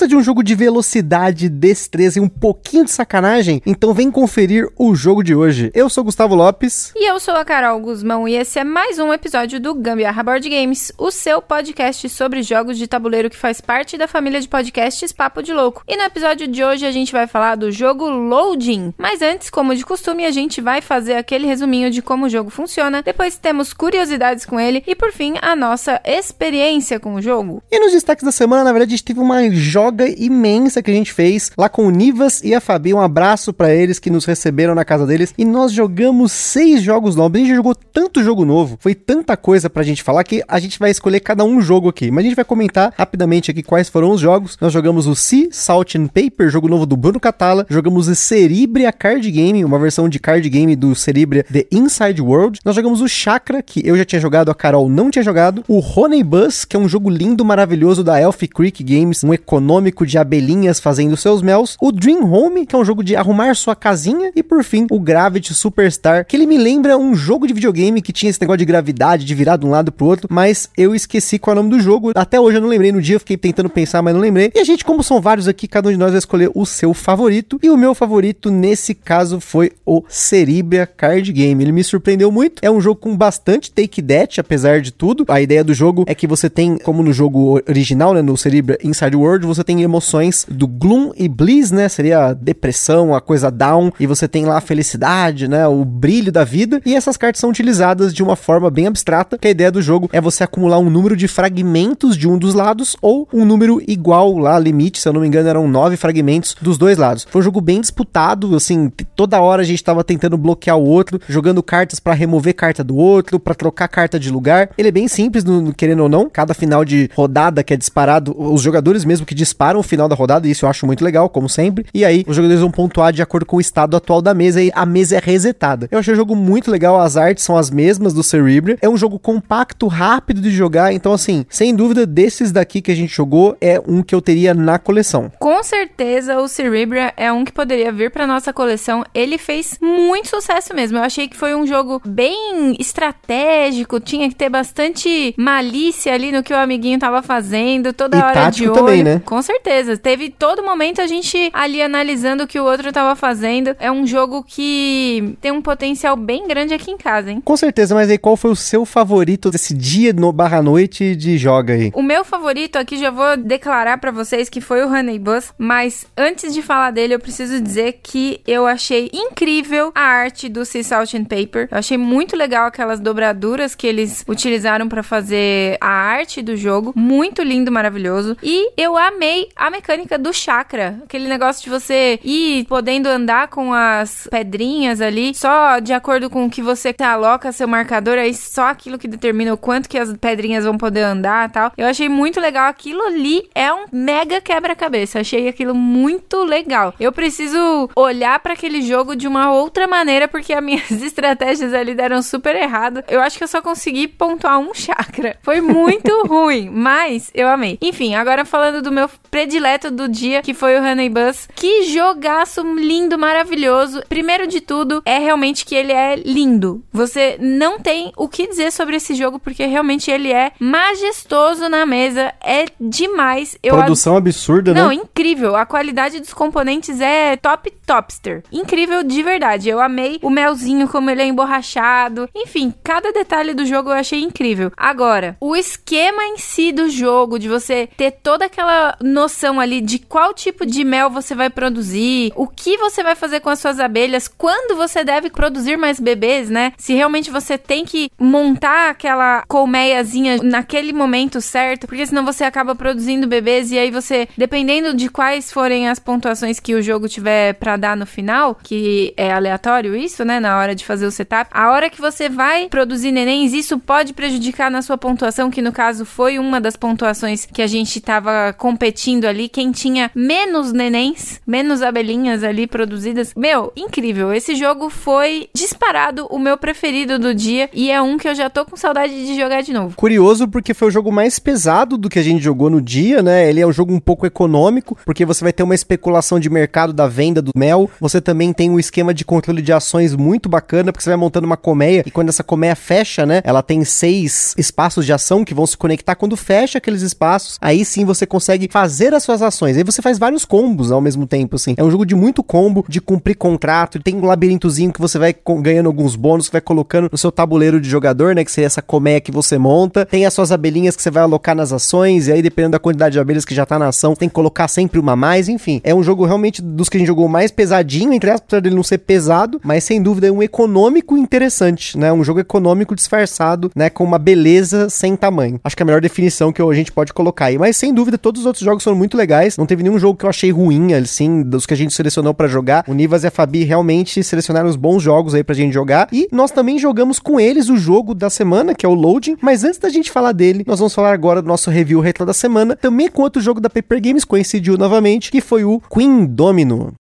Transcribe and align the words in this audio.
Gosta 0.00 0.08
de 0.08 0.16
um 0.16 0.22
jogo 0.22 0.42
de 0.42 0.54
velocidade, 0.54 1.50
destreza 1.50 2.18
e 2.18 2.22
um 2.22 2.28
pouquinho 2.28 2.86
de 2.86 2.90
sacanagem? 2.90 3.60
Então 3.66 3.92
vem 3.92 4.10
conferir 4.10 4.66
o 4.78 4.94
jogo 4.94 5.22
de 5.22 5.34
hoje. 5.34 5.70
Eu 5.74 5.90
sou 5.90 6.02
Gustavo 6.02 6.34
Lopes. 6.34 6.90
E 6.96 7.06
eu 7.06 7.20
sou 7.20 7.34
a 7.34 7.44
Carol 7.44 7.78
Guzmão 7.80 8.26
e 8.26 8.34
esse 8.34 8.58
é 8.58 8.64
mais 8.64 8.98
um 8.98 9.12
episódio 9.12 9.60
do 9.60 9.74
Gambiarra 9.74 10.22
Board 10.22 10.48
Games, 10.48 10.90
o 10.96 11.10
seu 11.10 11.42
podcast 11.42 12.08
sobre 12.08 12.42
jogos 12.42 12.78
de 12.78 12.86
tabuleiro 12.86 13.28
que 13.28 13.36
faz 13.36 13.60
parte 13.60 13.98
da 13.98 14.08
família 14.08 14.40
de 14.40 14.48
podcasts 14.48 15.12
Papo 15.12 15.42
de 15.42 15.52
Louco. 15.52 15.82
E 15.86 15.94
no 15.98 16.02
episódio 16.04 16.48
de 16.48 16.64
hoje 16.64 16.86
a 16.86 16.90
gente 16.90 17.12
vai 17.12 17.26
falar 17.26 17.56
do 17.56 17.70
jogo 17.70 18.08
Loading. 18.08 18.94
Mas 18.96 19.20
antes, 19.20 19.50
como 19.50 19.76
de 19.76 19.84
costume, 19.84 20.24
a 20.24 20.30
gente 20.30 20.62
vai 20.62 20.80
fazer 20.80 21.16
aquele 21.16 21.46
resuminho 21.46 21.90
de 21.90 22.00
como 22.00 22.24
o 22.24 22.30
jogo 22.30 22.48
funciona, 22.48 23.02
depois 23.02 23.36
temos 23.36 23.74
curiosidades 23.74 24.46
com 24.46 24.58
ele 24.58 24.82
e 24.86 24.94
por 24.94 25.12
fim 25.12 25.34
a 25.42 25.54
nossa 25.54 26.00
experiência 26.06 26.98
com 26.98 27.16
o 27.16 27.20
jogo. 27.20 27.62
E 27.70 27.78
nos 27.78 27.92
destaques 27.92 28.24
da 28.24 28.32
semana, 28.32 28.64
na 28.64 28.72
verdade, 28.72 28.94
a 28.94 28.96
gente 28.96 29.04
teve 29.04 29.20
uma 29.20 29.50
joga 29.50 29.89
imensa 30.16 30.82
que 30.82 30.90
a 30.90 30.94
gente 30.94 31.12
fez 31.12 31.50
lá 31.56 31.68
com 31.68 31.86
o 31.86 31.90
Nivas 31.90 32.42
e 32.42 32.54
a 32.54 32.60
Fabi. 32.60 32.94
Um 32.94 33.00
abraço 33.00 33.52
para 33.52 33.74
eles 33.74 33.98
que 33.98 34.10
nos 34.10 34.24
receberam 34.24 34.74
na 34.74 34.84
casa 34.84 35.06
deles. 35.06 35.34
E 35.36 35.44
nós 35.44 35.72
jogamos 35.72 36.32
seis 36.32 36.82
jogos 36.82 37.16
novos. 37.16 37.40
A 37.40 37.44
gente 37.44 37.54
jogou 37.54 37.74
tanto 37.74 38.22
jogo 38.22 38.44
novo, 38.44 38.76
foi 38.80 38.94
tanta 38.94 39.36
coisa 39.36 39.68
pra 39.68 39.82
gente 39.82 40.02
falar 40.02 40.24
que 40.24 40.42
a 40.46 40.58
gente 40.58 40.78
vai 40.78 40.90
escolher 40.90 41.20
cada 41.20 41.44
um 41.44 41.60
jogo 41.60 41.88
aqui. 41.88 42.10
Mas 42.10 42.24
a 42.24 42.28
gente 42.28 42.36
vai 42.36 42.44
comentar 42.44 42.92
rapidamente 42.96 43.50
aqui 43.50 43.62
quais 43.62 43.88
foram 43.88 44.10
os 44.10 44.20
jogos. 44.20 44.56
Nós 44.60 44.72
jogamos 44.72 45.06
o 45.06 45.14
Sea, 45.14 45.48
Salt 45.50 45.94
and 45.96 46.08
Paper, 46.08 46.48
jogo 46.48 46.68
novo 46.68 46.86
do 46.86 46.96
Bruno 46.96 47.20
Catala. 47.20 47.66
Jogamos 47.68 48.08
o 48.08 48.14
Cerebria 48.14 48.92
Card 48.92 49.28
Game, 49.30 49.64
uma 49.64 49.78
versão 49.78 50.08
de 50.08 50.18
card 50.18 50.48
game 50.48 50.76
do 50.76 50.94
Cerebria 50.94 51.44
The 51.44 51.66
Inside 51.72 52.20
World. 52.20 52.60
Nós 52.64 52.74
jogamos 52.76 53.00
o 53.00 53.08
Chakra, 53.08 53.62
que 53.62 53.86
eu 53.86 53.96
já 53.96 54.04
tinha 54.04 54.20
jogado, 54.20 54.50
a 54.50 54.54
Carol 54.54 54.88
não 54.88 55.10
tinha 55.10 55.22
jogado. 55.22 55.64
O 55.68 55.80
Honey 55.80 56.22
Bus, 56.22 56.64
que 56.64 56.76
é 56.76 56.78
um 56.78 56.88
jogo 56.88 57.10
lindo, 57.10 57.44
maravilhoso 57.44 58.04
da 58.04 58.20
Elf 58.20 58.42
Creek 58.42 58.82
Games, 58.82 59.24
um 59.24 59.34
econômico 59.34 59.79
econômico 59.80 60.06
de 60.06 60.18
abelhinhas 60.18 60.78
fazendo 60.78 61.16
seus 61.16 61.42
mels, 61.42 61.76
o 61.80 61.90
Dream 61.90 62.30
Home, 62.30 62.66
que 62.66 62.74
é 62.74 62.78
um 62.78 62.84
jogo 62.84 63.02
de 63.02 63.16
arrumar 63.16 63.54
sua 63.54 63.74
casinha, 63.74 64.30
e 64.36 64.42
por 64.42 64.62
fim, 64.62 64.86
o 64.90 65.00
Gravity 65.00 65.54
Superstar, 65.54 66.26
que 66.26 66.36
ele 66.36 66.46
me 66.46 66.58
lembra 66.58 66.98
um 66.98 67.14
jogo 67.14 67.46
de 67.46 67.54
videogame 67.54 68.02
que 68.02 68.12
tinha 68.12 68.30
esse 68.30 68.40
negócio 68.40 68.58
de 68.58 68.64
gravidade, 68.64 69.24
de 69.24 69.34
virar 69.34 69.56
de 69.56 69.66
um 69.66 69.70
lado 69.70 69.90
pro 69.90 70.06
outro, 70.06 70.28
mas 70.30 70.68
eu 70.76 70.94
esqueci 70.94 71.38
qual 71.38 71.56
é 71.56 71.60
o 71.60 71.62
nome 71.62 71.76
do 71.76 71.80
jogo. 71.80 72.12
Até 72.14 72.38
hoje 72.38 72.58
eu 72.58 72.60
não 72.60 72.68
lembrei 72.68 72.92
no 72.92 73.00
dia, 73.00 73.16
eu 73.16 73.20
fiquei 73.20 73.36
tentando 73.36 73.70
pensar, 73.70 74.02
mas 74.02 74.14
não 74.14 74.20
lembrei. 74.20 74.52
E 74.54 74.58
a 74.58 74.64
gente, 74.64 74.84
como 74.84 75.02
são 75.02 75.20
vários 75.20 75.48
aqui, 75.48 75.66
cada 75.66 75.88
um 75.88 75.92
de 75.92 75.98
nós 75.98 76.10
vai 76.10 76.18
escolher 76.18 76.50
o 76.54 76.66
seu 76.66 76.92
favorito, 76.92 77.58
e 77.62 77.70
o 77.70 77.76
meu 77.76 77.94
favorito 77.94 78.50
nesse 78.50 78.94
caso 78.94 79.40
foi 79.40 79.72
o 79.86 80.02
Cerebria 80.08 80.86
Card 80.86 81.32
Game. 81.32 81.62
Ele 81.62 81.72
me 81.72 81.82
surpreendeu 81.82 82.30
muito. 82.30 82.60
É 82.62 82.70
um 82.70 82.80
jogo 82.80 83.00
com 83.00 83.16
bastante 83.16 83.70
take 83.70 84.02
that, 84.02 84.40
apesar 84.40 84.80
de 84.80 84.92
tudo. 84.92 85.24
A 85.28 85.40
ideia 85.40 85.64
do 85.64 85.72
jogo 85.72 86.04
é 86.06 86.14
que 86.14 86.26
você 86.26 86.50
tem, 86.50 86.78
como 86.78 87.02
no 87.02 87.12
jogo 87.12 87.60
original, 87.68 88.12
né, 88.12 88.22
no 88.22 88.36
Cerebria 88.36 88.78
Inside 88.82 89.16
World, 89.16 89.46
você 89.46 89.64
tem 89.70 89.82
emoções 89.82 90.44
do 90.50 90.66
gloom 90.66 91.12
e 91.16 91.28
bliss, 91.28 91.70
né? 91.70 91.88
Seria 91.88 92.26
a 92.26 92.32
depressão, 92.32 93.14
a 93.14 93.20
coisa 93.20 93.52
down, 93.52 93.92
e 94.00 94.06
você 94.06 94.26
tem 94.26 94.44
lá 94.44 94.58
a 94.58 94.60
felicidade, 94.60 95.46
né? 95.46 95.64
O 95.68 95.84
brilho 95.84 96.32
da 96.32 96.42
vida. 96.42 96.82
E 96.84 96.96
essas 96.96 97.16
cartas 97.16 97.38
são 97.38 97.50
utilizadas 97.50 98.12
de 98.12 98.20
uma 98.20 98.34
forma 98.34 98.68
bem 98.68 98.88
abstrata, 98.88 99.38
que 99.38 99.46
a 99.46 99.50
ideia 99.50 99.70
do 99.70 99.80
jogo 99.80 100.10
é 100.12 100.20
você 100.20 100.42
acumular 100.42 100.80
um 100.80 100.90
número 100.90 101.16
de 101.16 101.28
fragmentos 101.28 102.16
de 102.16 102.26
um 102.26 102.36
dos 102.36 102.52
lados 102.52 102.96
ou 103.00 103.28
um 103.32 103.44
número 103.44 103.80
igual 103.86 104.36
lá, 104.38 104.58
limite, 104.58 105.00
se 105.00 105.08
eu 105.08 105.12
não 105.12 105.20
me 105.20 105.28
engano, 105.28 105.48
eram 105.48 105.68
nove 105.68 105.96
fragmentos 105.96 106.56
dos 106.60 106.76
dois 106.76 106.98
lados. 106.98 107.24
Foi 107.30 107.40
um 107.40 107.44
jogo 107.44 107.60
bem 107.60 107.80
disputado, 107.80 108.56
assim, 108.56 108.90
toda 109.14 109.40
hora 109.40 109.62
a 109.62 109.64
gente 109.64 109.84
tava 109.84 110.02
tentando 110.02 110.36
bloquear 110.36 110.76
o 110.76 110.84
outro, 110.84 111.20
jogando 111.28 111.62
cartas 111.62 112.00
para 112.00 112.12
remover 112.12 112.56
carta 112.56 112.82
do 112.82 112.96
outro, 112.96 113.38
para 113.38 113.54
trocar 113.54 113.86
carta 113.86 114.18
de 114.18 114.32
lugar. 114.32 114.70
Ele 114.76 114.88
é 114.88 114.92
bem 114.92 115.06
simples, 115.06 115.44
no, 115.44 115.72
querendo 115.72 116.02
ou 116.02 116.08
não. 116.08 116.28
Cada 116.28 116.54
final 116.54 116.84
de 116.84 117.08
rodada 117.14 117.62
que 117.62 117.72
é 117.72 117.76
disparado, 117.76 118.34
os 118.36 118.62
jogadores 118.62 119.04
mesmo 119.04 119.24
que 119.24 119.34
disparam 119.50 119.80
o 119.80 119.82
final 119.82 120.08
da 120.08 120.14
rodada, 120.14 120.46
e 120.46 120.50
isso 120.50 120.64
eu 120.64 120.70
acho 120.70 120.86
muito 120.86 121.04
legal, 121.04 121.28
como 121.28 121.48
sempre. 121.48 121.84
E 121.92 122.04
aí, 122.04 122.24
os 122.26 122.36
jogadores 122.36 122.60
vão 122.60 122.70
pontuar 122.70 123.12
de 123.12 123.22
acordo 123.22 123.44
com 123.44 123.56
o 123.56 123.60
estado 123.60 123.96
atual 123.96 124.22
da 124.22 124.32
mesa 124.32 124.62
e 124.62 124.70
a 124.74 124.86
mesa 124.86 125.16
é 125.16 125.20
resetada. 125.22 125.88
Eu 125.90 125.98
achei 125.98 126.14
o 126.14 126.16
jogo 126.16 126.36
muito 126.36 126.70
legal, 126.70 127.00
as 127.00 127.16
artes 127.16 127.44
são 127.44 127.56
as 127.56 127.70
mesmas 127.70 128.14
do 128.14 128.22
Cerebria. 128.22 128.78
É 128.80 128.88
um 128.88 128.96
jogo 128.96 129.18
compacto, 129.18 129.86
rápido 129.86 130.40
de 130.40 130.50
jogar, 130.50 130.92
então 130.92 131.12
assim, 131.12 131.44
sem 131.48 131.74
dúvida, 131.74 132.06
desses 132.06 132.52
daqui 132.52 132.80
que 132.80 132.90
a 132.90 132.94
gente 132.94 133.14
jogou, 133.14 133.56
é 133.60 133.80
um 133.86 134.02
que 134.02 134.14
eu 134.14 134.22
teria 134.22 134.54
na 134.54 134.78
coleção. 134.78 135.30
Com 135.38 135.62
certeza, 135.62 136.38
o 136.38 136.48
Cerebria 136.48 137.12
é 137.16 137.32
um 137.32 137.44
que 137.44 137.52
poderia 137.52 137.92
vir 137.92 138.10
para 138.10 138.26
nossa 138.26 138.52
coleção. 138.52 139.04
Ele 139.14 139.36
fez 139.36 139.78
muito 139.80 140.28
sucesso 140.28 140.74
mesmo. 140.74 140.98
Eu 140.98 141.02
achei 141.02 141.28
que 141.28 141.36
foi 141.36 141.54
um 141.54 141.66
jogo 141.66 142.00
bem 142.06 142.76
estratégico, 142.78 144.00
tinha 144.00 144.28
que 144.28 144.34
ter 144.34 144.48
bastante 144.48 145.34
malícia 145.36 146.12
ali 146.14 146.32
no 146.32 146.42
que 146.42 146.52
o 146.52 146.56
amiguinho 146.56 146.98
tava 146.98 147.22
fazendo, 147.22 147.92
toda 147.92 148.16
e 148.16 148.22
hora 148.22 148.50
de 148.50 148.64
olho. 148.64 148.74
também, 148.74 149.02
né? 149.02 149.20
Com 149.24 149.39
certeza. 149.42 149.96
Teve 149.96 150.30
todo 150.30 150.62
momento 150.62 151.00
a 151.00 151.06
gente 151.06 151.50
ali 151.52 151.82
analisando 151.82 152.44
o 152.44 152.46
que 152.46 152.58
o 152.58 152.64
outro 152.64 152.92
tava 152.92 153.14
fazendo. 153.16 153.76
É 153.78 153.90
um 153.90 154.06
jogo 154.06 154.42
que 154.42 155.36
tem 155.40 155.52
um 155.52 155.62
potencial 155.62 156.16
bem 156.16 156.46
grande 156.46 156.74
aqui 156.74 156.90
em 156.90 156.96
casa, 156.96 157.30
hein? 157.30 157.40
Com 157.44 157.56
certeza, 157.56 157.94
mas 157.94 158.10
aí 158.10 158.18
qual 158.18 158.36
foi 158.36 158.50
o 158.50 158.56
seu 158.56 158.84
favorito 158.84 159.50
desse 159.50 159.74
dia 159.74 160.12
no 160.12 160.32
barra 160.32 160.62
noite 160.62 161.14
de 161.14 161.38
joga 161.38 161.74
aí? 161.74 161.90
O 161.94 162.02
meu 162.02 162.24
favorito 162.24 162.76
aqui 162.76 162.96
já 162.96 163.10
vou 163.10 163.36
declarar 163.36 163.98
para 163.98 164.10
vocês 164.10 164.48
que 164.48 164.60
foi 164.60 164.82
o 164.82 164.88
Honey 164.88 165.18
Bus, 165.18 165.52
mas 165.58 166.06
antes 166.16 166.52
de 166.54 166.62
falar 166.62 166.90
dele 166.90 167.14
eu 167.14 167.20
preciso 167.20 167.60
dizer 167.60 168.00
que 168.02 168.40
eu 168.46 168.66
achei 168.66 169.10
incrível 169.12 169.92
a 169.94 170.00
arte 170.00 170.48
do 170.48 170.64
Sea 170.64 170.82
Salt 170.82 171.14
and 171.14 171.24
Paper. 171.24 171.68
Eu 171.70 171.78
achei 171.78 171.96
muito 171.96 172.36
legal 172.36 172.66
aquelas 172.66 173.00
dobraduras 173.00 173.74
que 173.74 173.86
eles 173.86 174.24
utilizaram 174.28 174.88
para 174.88 175.02
fazer 175.02 175.76
a 175.80 175.88
arte 175.88 176.42
do 176.42 176.56
jogo, 176.56 176.92
muito 176.96 177.42
lindo, 177.42 177.70
maravilhoso. 177.72 178.36
E 178.42 178.70
eu 178.76 178.96
amei 178.96 179.29
a 179.56 179.70
mecânica 179.70 180.18
do 180.18 180.32
chakra, 180.32 181.00
aquele 181.04 181.28
negócio 181.28 181.62
de 181.62 181.70
você 181.70 182.18
ir 182.22 182.64
podendo 182.66 183.08
andar 183.08 183.48
com 183.48 183.72
as 183.72 184.28
pedrinhas 184.30 185.00
ali, 185.00 185.34
só 185.34 185.78
de 185.78 185.92
acordo 185.92 186.28
com 186.28 186.46
o 186.46 186.50
que 186.50 186.62
você 186.62 186.94
aloca 187.00 187.52
seu 187.52 187.66
marcador, 187.66 188.18
aí 188.18 188.34
só 188.34 188.68
aquilo 188.68 188.98
que 188.98 189.08
determina 189.08 189.52
o 189.52 189.56
quanto 189.56 189.88
que 189.88 189.98
as 189.98 190.12
pedrinhas 190.16 190.64
vão 190.64 190.76
poder 190.76 191.02
andar 191.02 191.50
tal. 191.50 191.72
Eu 191.76 191.86
achei 191.86 192.08
muito 192.08 192.40
legal. 192.40 192.68
Aquilo 192.68 193.02
ali 193.02 193.48
é 193.54 193.72
um 193.72 193.86
mega 193.92 194.40
quebra-cabeça. 194.40 195.20
Achei 195.20 195.48
aquilo 195.48 195.74
muito 195.74 196.44
legal. 196.44 196.94
Eu 196.98 197.12
preciso 197.12 197.88
olhar 197.94 198.38
para 198.40 198.54
aquele 198.54 198.82
jogo 198.82 199.14
de 199.14 199.26
uma 199.26 199.52
outra 199.52 199.86
maneira, 199.86 200.28
porque 200.28 200.52
as 200.52 200.62
minhas 200.62 200.90
estratégias 201.02 201.74
ali 201.74 201.94
deram 201.94 202.22
super 202.22 202.56
errado. 202.56 203.04
Eu 203.08 203.20
acho 203.20 203.38
que 203.38 203.44
eu 203.44 203.48
só 203.48 203.60
consegui 203.60 204.08
pontuar 204.08 204.58
um 204.58 204.74
chakra. 204.74 205.36
Foi 205.42 205.60
muito 205.60 206.10
ruim, 206.26 206.70
mas 206.70 207.30
eu 207.34 207.48
amei. 207.48 207.78
Enfim, 207.80 208.14
agora 208.14 208.44
falando 208.44 208.82
do 208.82 208.92
meu 208.92 209.08
predileto 209.30 209.90
do 209.90 210.08
dia, 210.08 210.42
que 210.42 210.52
foi 210.52 210.78
o 210.78 210.82
Honey 210.82 211.08
Bus. 211.08 211.48
Que 211.54 211.84
jogaço 211.84 212.62
lindo, 212.74 213.18
maravilhoso. 213.18 214.02
Primeiro 214.08 214.46
de 214.46 214.60
tudo, 214.60 215.02
é 215.04 215.18
realmente 215.18 215.64
que 215.64 215.74
ele 215.74 215.92
é 215.92 216.16
lindo. 216.16 216.82
Você 216.92 217.36
não 217.40 217.78
tem 217.78 218.12
o 218.16 218.28
que 218.28 218.48
dizer 218.48 218.72
sobre 218.72 218.96
esse 218.96 219.14
jogo, 219.14 219.38
porque 219.38 219.64
realmente 219.66 220.10
ele 220.10 220.32
é 220.32 220.52
majestoso 220.58 221.68
na 221.68 221.86
mesa. 221.86 222.32
É 222.44 222.66
demais. 222.80 223.56
Eu 223.62 223.76
Produção 223.76 224.16
ad... 224.16 224.28
absurda, 224.28 224.74
não, 224.74 224.80
né? 224.80 224.86
Não, 224.86 224.92
incrível. 224.92 225.56
A 225.56 225.64
qualidade 225.64 226.20
dos 226.20 226.34
componentes 226.34 227.00
é 227.00 227.36
top 227.36 227.70
topster. 227.86 228.42
Incrível 228.52 229.02
de 229.02 229.22
verdade. 229.22 229.68
Eu 229.68 229.80
amei 229.80 230.18
o 230.22 230.30
melzinho, 230.30 230.88
como 230.88 231.10
ele 231.10 231.22
é 231.22 231.26
emborrachado. 231.26 232.28
Enfim, 232.34 232.74
cada 232.82 233.12
detalhe 233.12 233.54
do 233.54 233.64
jogo 233.64 233.90
eu 233.90 233.94
achei 233.94 234.20
incrível. 234.20 234.72
Agora, 234.76 235.36
o 235.40 235.54
esquema 235.54 236.24
em 236.24 236.36
si 236.36 236.72
do 236.72 236.88
jogo, 236.88 237.38
de 237.38 237.48
você 237.48 237.88
ter 237.96 238.10
toda 238.10 238.46
aquela 238.46 238.96
noção 239.10 239.60
ali 239.60 239.80
de 239.80 239.98
qual 239.98 240.32
tipo 240.32 240.64
de 240.64 240.84
mel 240.84 241.10
você 241.10 241.34
vai 241.34 241.50
produzir, 241.50 242.32
o 242.36 242.46
que 242.46 242.78
você 242.78 243.02
vai 243.02 243.14
fazer 243.14 243.40
com 243.40 243.50
as 243.50 243.58
suas 243.58 243.80
abelhas, 243.80 244.28
quando 244.28 244.76
você 244.76 245.04
deve 245.04 245.28
produzir 245.30 245.76
mais 245.76 246.00
bebês, 246.00 246.48
né? 246.48 246.72
Se 246.78 246.94
realmente 246.94 247.30
você 247.30 247.58
tem 247.58 247.84
que 247.84 248.10
montar 248.18 248.90
aquela 248.90 249.42
colmeiazinha 249.48 250.38
naquele 250.42 250.92
momento 250.92 251.40
certo, 251.40 251.86
porque 251.86 252.06
senão 252.06 252.24
você 252.24 252.44
acaba 252.44 252.74
produzindo 252.74 253.26
bebês 253.26 253.70
e 253.72 253.78
aí 253.78 253.90
você, 253.90 254.28
dependendo 254.36 254.94
de 254.94 255.08
quais 255.08 255.52
forem 255.52 255.88
as 255.88 255.98
pontuações 255.98 256.60
que 256.60 256.74
o 256.74 256.82
jogo 256.82 257.08
tiver 257.08 257.54
para 257.54 257.76
dar 257.76 257.96
no 257.96 258.06
final, 258.06 258.58
que 258.62 259.12
é 259.16 259.32
aleatório 259.32 259.96
isso, 259.96 260.24
né, 260.24 260.38
na 260.38 260.58
hora 260.58 260.74
de 260.74 260.84
fazer 260.84 261.06
o 261.06 261.10
setup, 261.10 261.50
a 261.52 261.70
hora 261.70 261.90
que 261.90 262.00
você 262.00 262.28
vai 262.28 262.68
produzir 262.68 263.10
nenéns, 263.10 263.52
isso 263.52 263.78
pode 263.78 264.12
prejudicar 264.12 264.70
na 264.70 264.82
sua 264.82 264.96
pontuação, 264.96 265.50
que 265.50 265.60
no 265.60 265.72
caso 265.72 266.04
foi 266.04 266.38
uma 266.38 266.60
das 266.60 266.76
pontuações 266.76 267.44
que 267.46 267.62
a 267.62 267.66
gente 267.66 268.00
tava 268.00 268.52
competindo 268.52 268.99
competindo 269.00 269.24
ali, 269.24 269.48
quem 269.48 269.72
tinha 269.72 270.10
menos 270.14 270.72
nenéns, 270.72 271.40
menos 271.46 271.80
abelhinhas 271.80 272.44
ali 272.44 272.66
produzidas. 272.66 273.32
Meu, 273.34 273.72
incrível. 273.74 274.32
Esse 274.32 274.54
jogo 274.54 274.90
foi 274.90 275.48
disparado 275.54 276.26
o 276.26 276.38
meu 276.38 276.58
preferido 276.58 277.18
do 277.18 277.34
dia 277.34 277.70
e 277.72 277.90
é 277.90 278.02
um 278.02 278.18
que 278.18 278.28
eu 278.28 278.34
já 278.34 278.50
tô 278.50 278.64
com 278.66 278.76
saudade 278.76 279.14
de 279.14 279.34
jogar 279.34 279.62
de 279.62 279.72
novo. 279.72 279.96
Curioso 279.96 280.46
porque 280.46 280.74
foi 280.74 280.88
o 280.88 280.90
jogo 280.90 281.10
mais 281.10 281.38
pesado 281.38 281.96
do 281.96 282.10
que 282.10 282.18
a 282.18 282.22
gente 282.22 282.42
jogou 282.42 282.68
no 282.68 282.80
dia, 282.80 283.22
né? 283.22 283.48
Ele 283.48 283.60
é 283.60 283.66
um 283.66 283.72
jogo 283.72 283.94
um 283.94 284.00
pouco 284.00 284.26
econômico, 284.26 284.98
porque 285.06 285.24
você 285.24 285.42
vai 285.42 285.52
ter 285.52 285.62
uma 285.62 285.74
especulação 285.74 286.38
de 286.38 286.50
mercado 286.50 286.92
da 286.92 287.08
venda 287.08 287.40
do 287.40 287.52
mel. 287.56 287.90
Você 288.00 288.20
também 288.20 288.52
tem 288.52 288.68
um 288.68 288.78
esquema 288.78 289.14
de 289.14 289.24
controle 289.24 289.62
de 289.62 289.72
ações 289.72 290.14
muito 290.14 290.46
bacana, 290.46 290.92
porque 290.92 291.02
você 291.02 291.10
vai 291.10 291.16
montando 291.16 291.46
uma 291.46 291.56
colmeia 291.56 292.02
e 292.04 292.10
quando 292.10 292.28
essa 292.28 292.44
colmeia 292.44 292.76
fecha, 292.76 293.24
né? 293.24 293.40
Ela 293.44 293.62
tem 293.62 293.82
seis 293.82 294.54
espaços 294.58 295.06
de 295.06 295.12
ação 295.12 295.42
que 295.42 295.54
vão 295.54 295.66
se 295.66 295.76
conectar. 295.76 296.14
Quando 296.14 296.36
fecha 296.36 296.76
aqueles 296.76 297.00
espaços, 297.00 297.56
aí 297.62 297.82
sim 297.82 298.04
você 298.04 298.26
consegue 298.26 298.68
fazer 298.70 298.89
as 299.14 299.22
suas 299.22 299.42
ações. 299.42 299.76
Aí 299.76 299.84
você 299.84 300.02
faz 300.02 300.18
vários 300.18 300.44
combos 300.44 300.90
ao 300.90 301.00
mesmo 301.00 301.26
tempo, 301.26 301.56
assim. 301.56 301.74
É 301.76 301.84
um 301.84 301.90
jogo 301.90 302.04
de 302.04 302.14
muito 302.14 302.42
combo, 302.42 302.84
de 302.88 303.00
cumprir 303.00 303.36
contrato. 303.36 304.02
Tem 304.02 304.16
um 304.16 304.24
labirintozinho 304.24 304.92
que 304.92 305.00
você 305.00 305.18
vai 305.18 305.34
ganhando 305.60 305.86
alguns 305.86 306.16
bônus, 306.16 306.48
que 306.48 306.52
vai 306.52 306.60
colocando 306.60 307.08
no 307.10 307.18
seu 307.18 307.30
tabuleiro 307.30 307.80
de 307.80 307.88
jogador, 307.88 308.34
né? 308.34 308.44
Que 308.44 308.50
seria 308.50 308.66
essa 308.66 308.82
colmeia 308.82 309.20
que 309.20 309.32
você 309.32 309.58
monta. 309.58 310.04
Tem 310.06 310.26
as 310.26 310.34
suas 310.34 310.52
abelhinhas 310.52 310.96
que 310.96 311.02
você 311.02 311.10
vai 311.10 311.22
alocar 311.22 311.54
nas 311.54 311.72
ações. 311.72 312.28
E 312.28 312.32
aí, 312.32 312.42
dependendo 312.42 312.72
da 312.72 312.78
quantidade 312.78 313.12
de 313.12 313.20
abelhas 313.20 313.44
que 313.44 313.54
já 313.54 313.64
tá 313.64 313.78
na 313.78 313.88
ação, 313.88 314.14
tem 314.14 314.28
que 314.28 314.34
colocar 314.34 314.68
sempre 314.68 314.98
uma 314.98 315.16
mais. 315.16 315.48
Enfim, 315.48 315.80
é 315.84 315.94
um 315.94 316.02
jogo 316.02 316.24
realmente 316.24 316.62
dos 316.62 316.88
que 316.88 316.96
a 316.96 317.00
gente 317.00 317.08
jogou 317.08 317.28
mais 317.28 317.50
pesadinho, 317.50 318.12
entre 318.12 318.30
aspas, 318.30 318.46
apesar 318.46 318.60
dele 318.60 318.74
não 318.74 318.82
ser 318.82 318.98
pesado, 318.98 319.60
mas 319.64 319.84
sem 319.84 320.02
dúvida 320.02 320.26
é 320.26 320.32
um 320.32 320.42
econômico 320.42 321.16
interessante, 321.16 321.98
né? 321.98 322.12
Um 322.12 322.24
jogo 322.24 322.40
econômico 322.40 322.94
disfarçado, 322.94 323.70
né? 323.74 323.90
Com 323.90 324.04
uma 324.04 324.18
beleza 324.18 324.88
sem 324.88 325.16
tamanho. 325.16 325.60
Acho 325.62 325.76
que 325.76 325.82
é 325.82 325.84
a 325.84 325.86
melhor 325.86 326.00
definição 326.00 326.52
que 326.52 326.62
a 326.62 326.72
gente 326.72 326.92
pode 326.92 327.12
colocar 327.12 327.46
aí. 327.46 327.58
Mas 327.58 327.76
sem 327.76 327.92
dúvida, 327.92 328.18
todos 328.18 328.40
os 328.40 328.46
outros 328.46 328.64
jogos 328.64 328.79
foram 328.84 328.96
muito 328.96 329.16
legais. 329.16 329.56
Não 329.56 329.66
teve 329.66 329.82
nenhum 329.82 329.98
jogo 329.98 330.18
que 330.18 330.24
eu 330.24 330.30
achei 330.30 330.50
ruim, 330.50 330.94
assim, 330.94 331.42
dos 331.42 331.66
que 331.66 331.74
a 331.74 331.76
gente 331.76 331.94
selecionou 331.94 332.34
para 332.34 332.48
jogar. 332.48 332.84
O 332.86 332.94
Nivas 332.94 333.24
e 333.24 333.26
a 333.26 333.30
Fabi 333.30 333.64
realmente 333.64 334.22
selecionaram 334.22 334.68
os 334.68 334.76
bons 334.76 335.02
jogos 335.02 335.34
aí 335.34 335.44
pra 335.44 335.54
gente 335.54 335.72
jogar. 335.72 336.08
E 336.12 336.28
nós 336.32 336.50
também 336.50 336.78
jogamos 336.78 337.18
com 337.18 337.38
eles 337.38 337.68
o 337.68 337.76
jogo 337.76 338.14
da 338.14 338.30
semana, 338.30 338.74
que 338.74 338.84
é 338.84 338.88
o 338.88 338.94
Loading. 338.94 339.36
Mas 339.40 339.64
antes 339.64 339.78
da 339.78 339.88
gente 339.88 340.10
falar 340.10 340.32
dele, 340.32 340.64
nós 340.66 340.78
vamos 340.78 340.94
falar 340.94 341.12
agora 341.12 341.42
do 341.42 341.48
nosso 341.48 341.70
review 341.70 342.00
retro 342.00 342.26
da 342.26 342.32
semana. 342.32 342.76
Também 342.76 343.08
com 343.08 343.22
outro 343.22 343.40
jogo 343.40 343.60
da 343.60 343.70
Paper 343.70 344.00
Games, 344.00 344.24
coincidiu 344.24 344.76
novamente, 344.76 345.30
que 345.30 345.40
foi 345.40 345.64
o 345.64 345.80
Queen 345.92 346.26
Domino. 346.26 346.99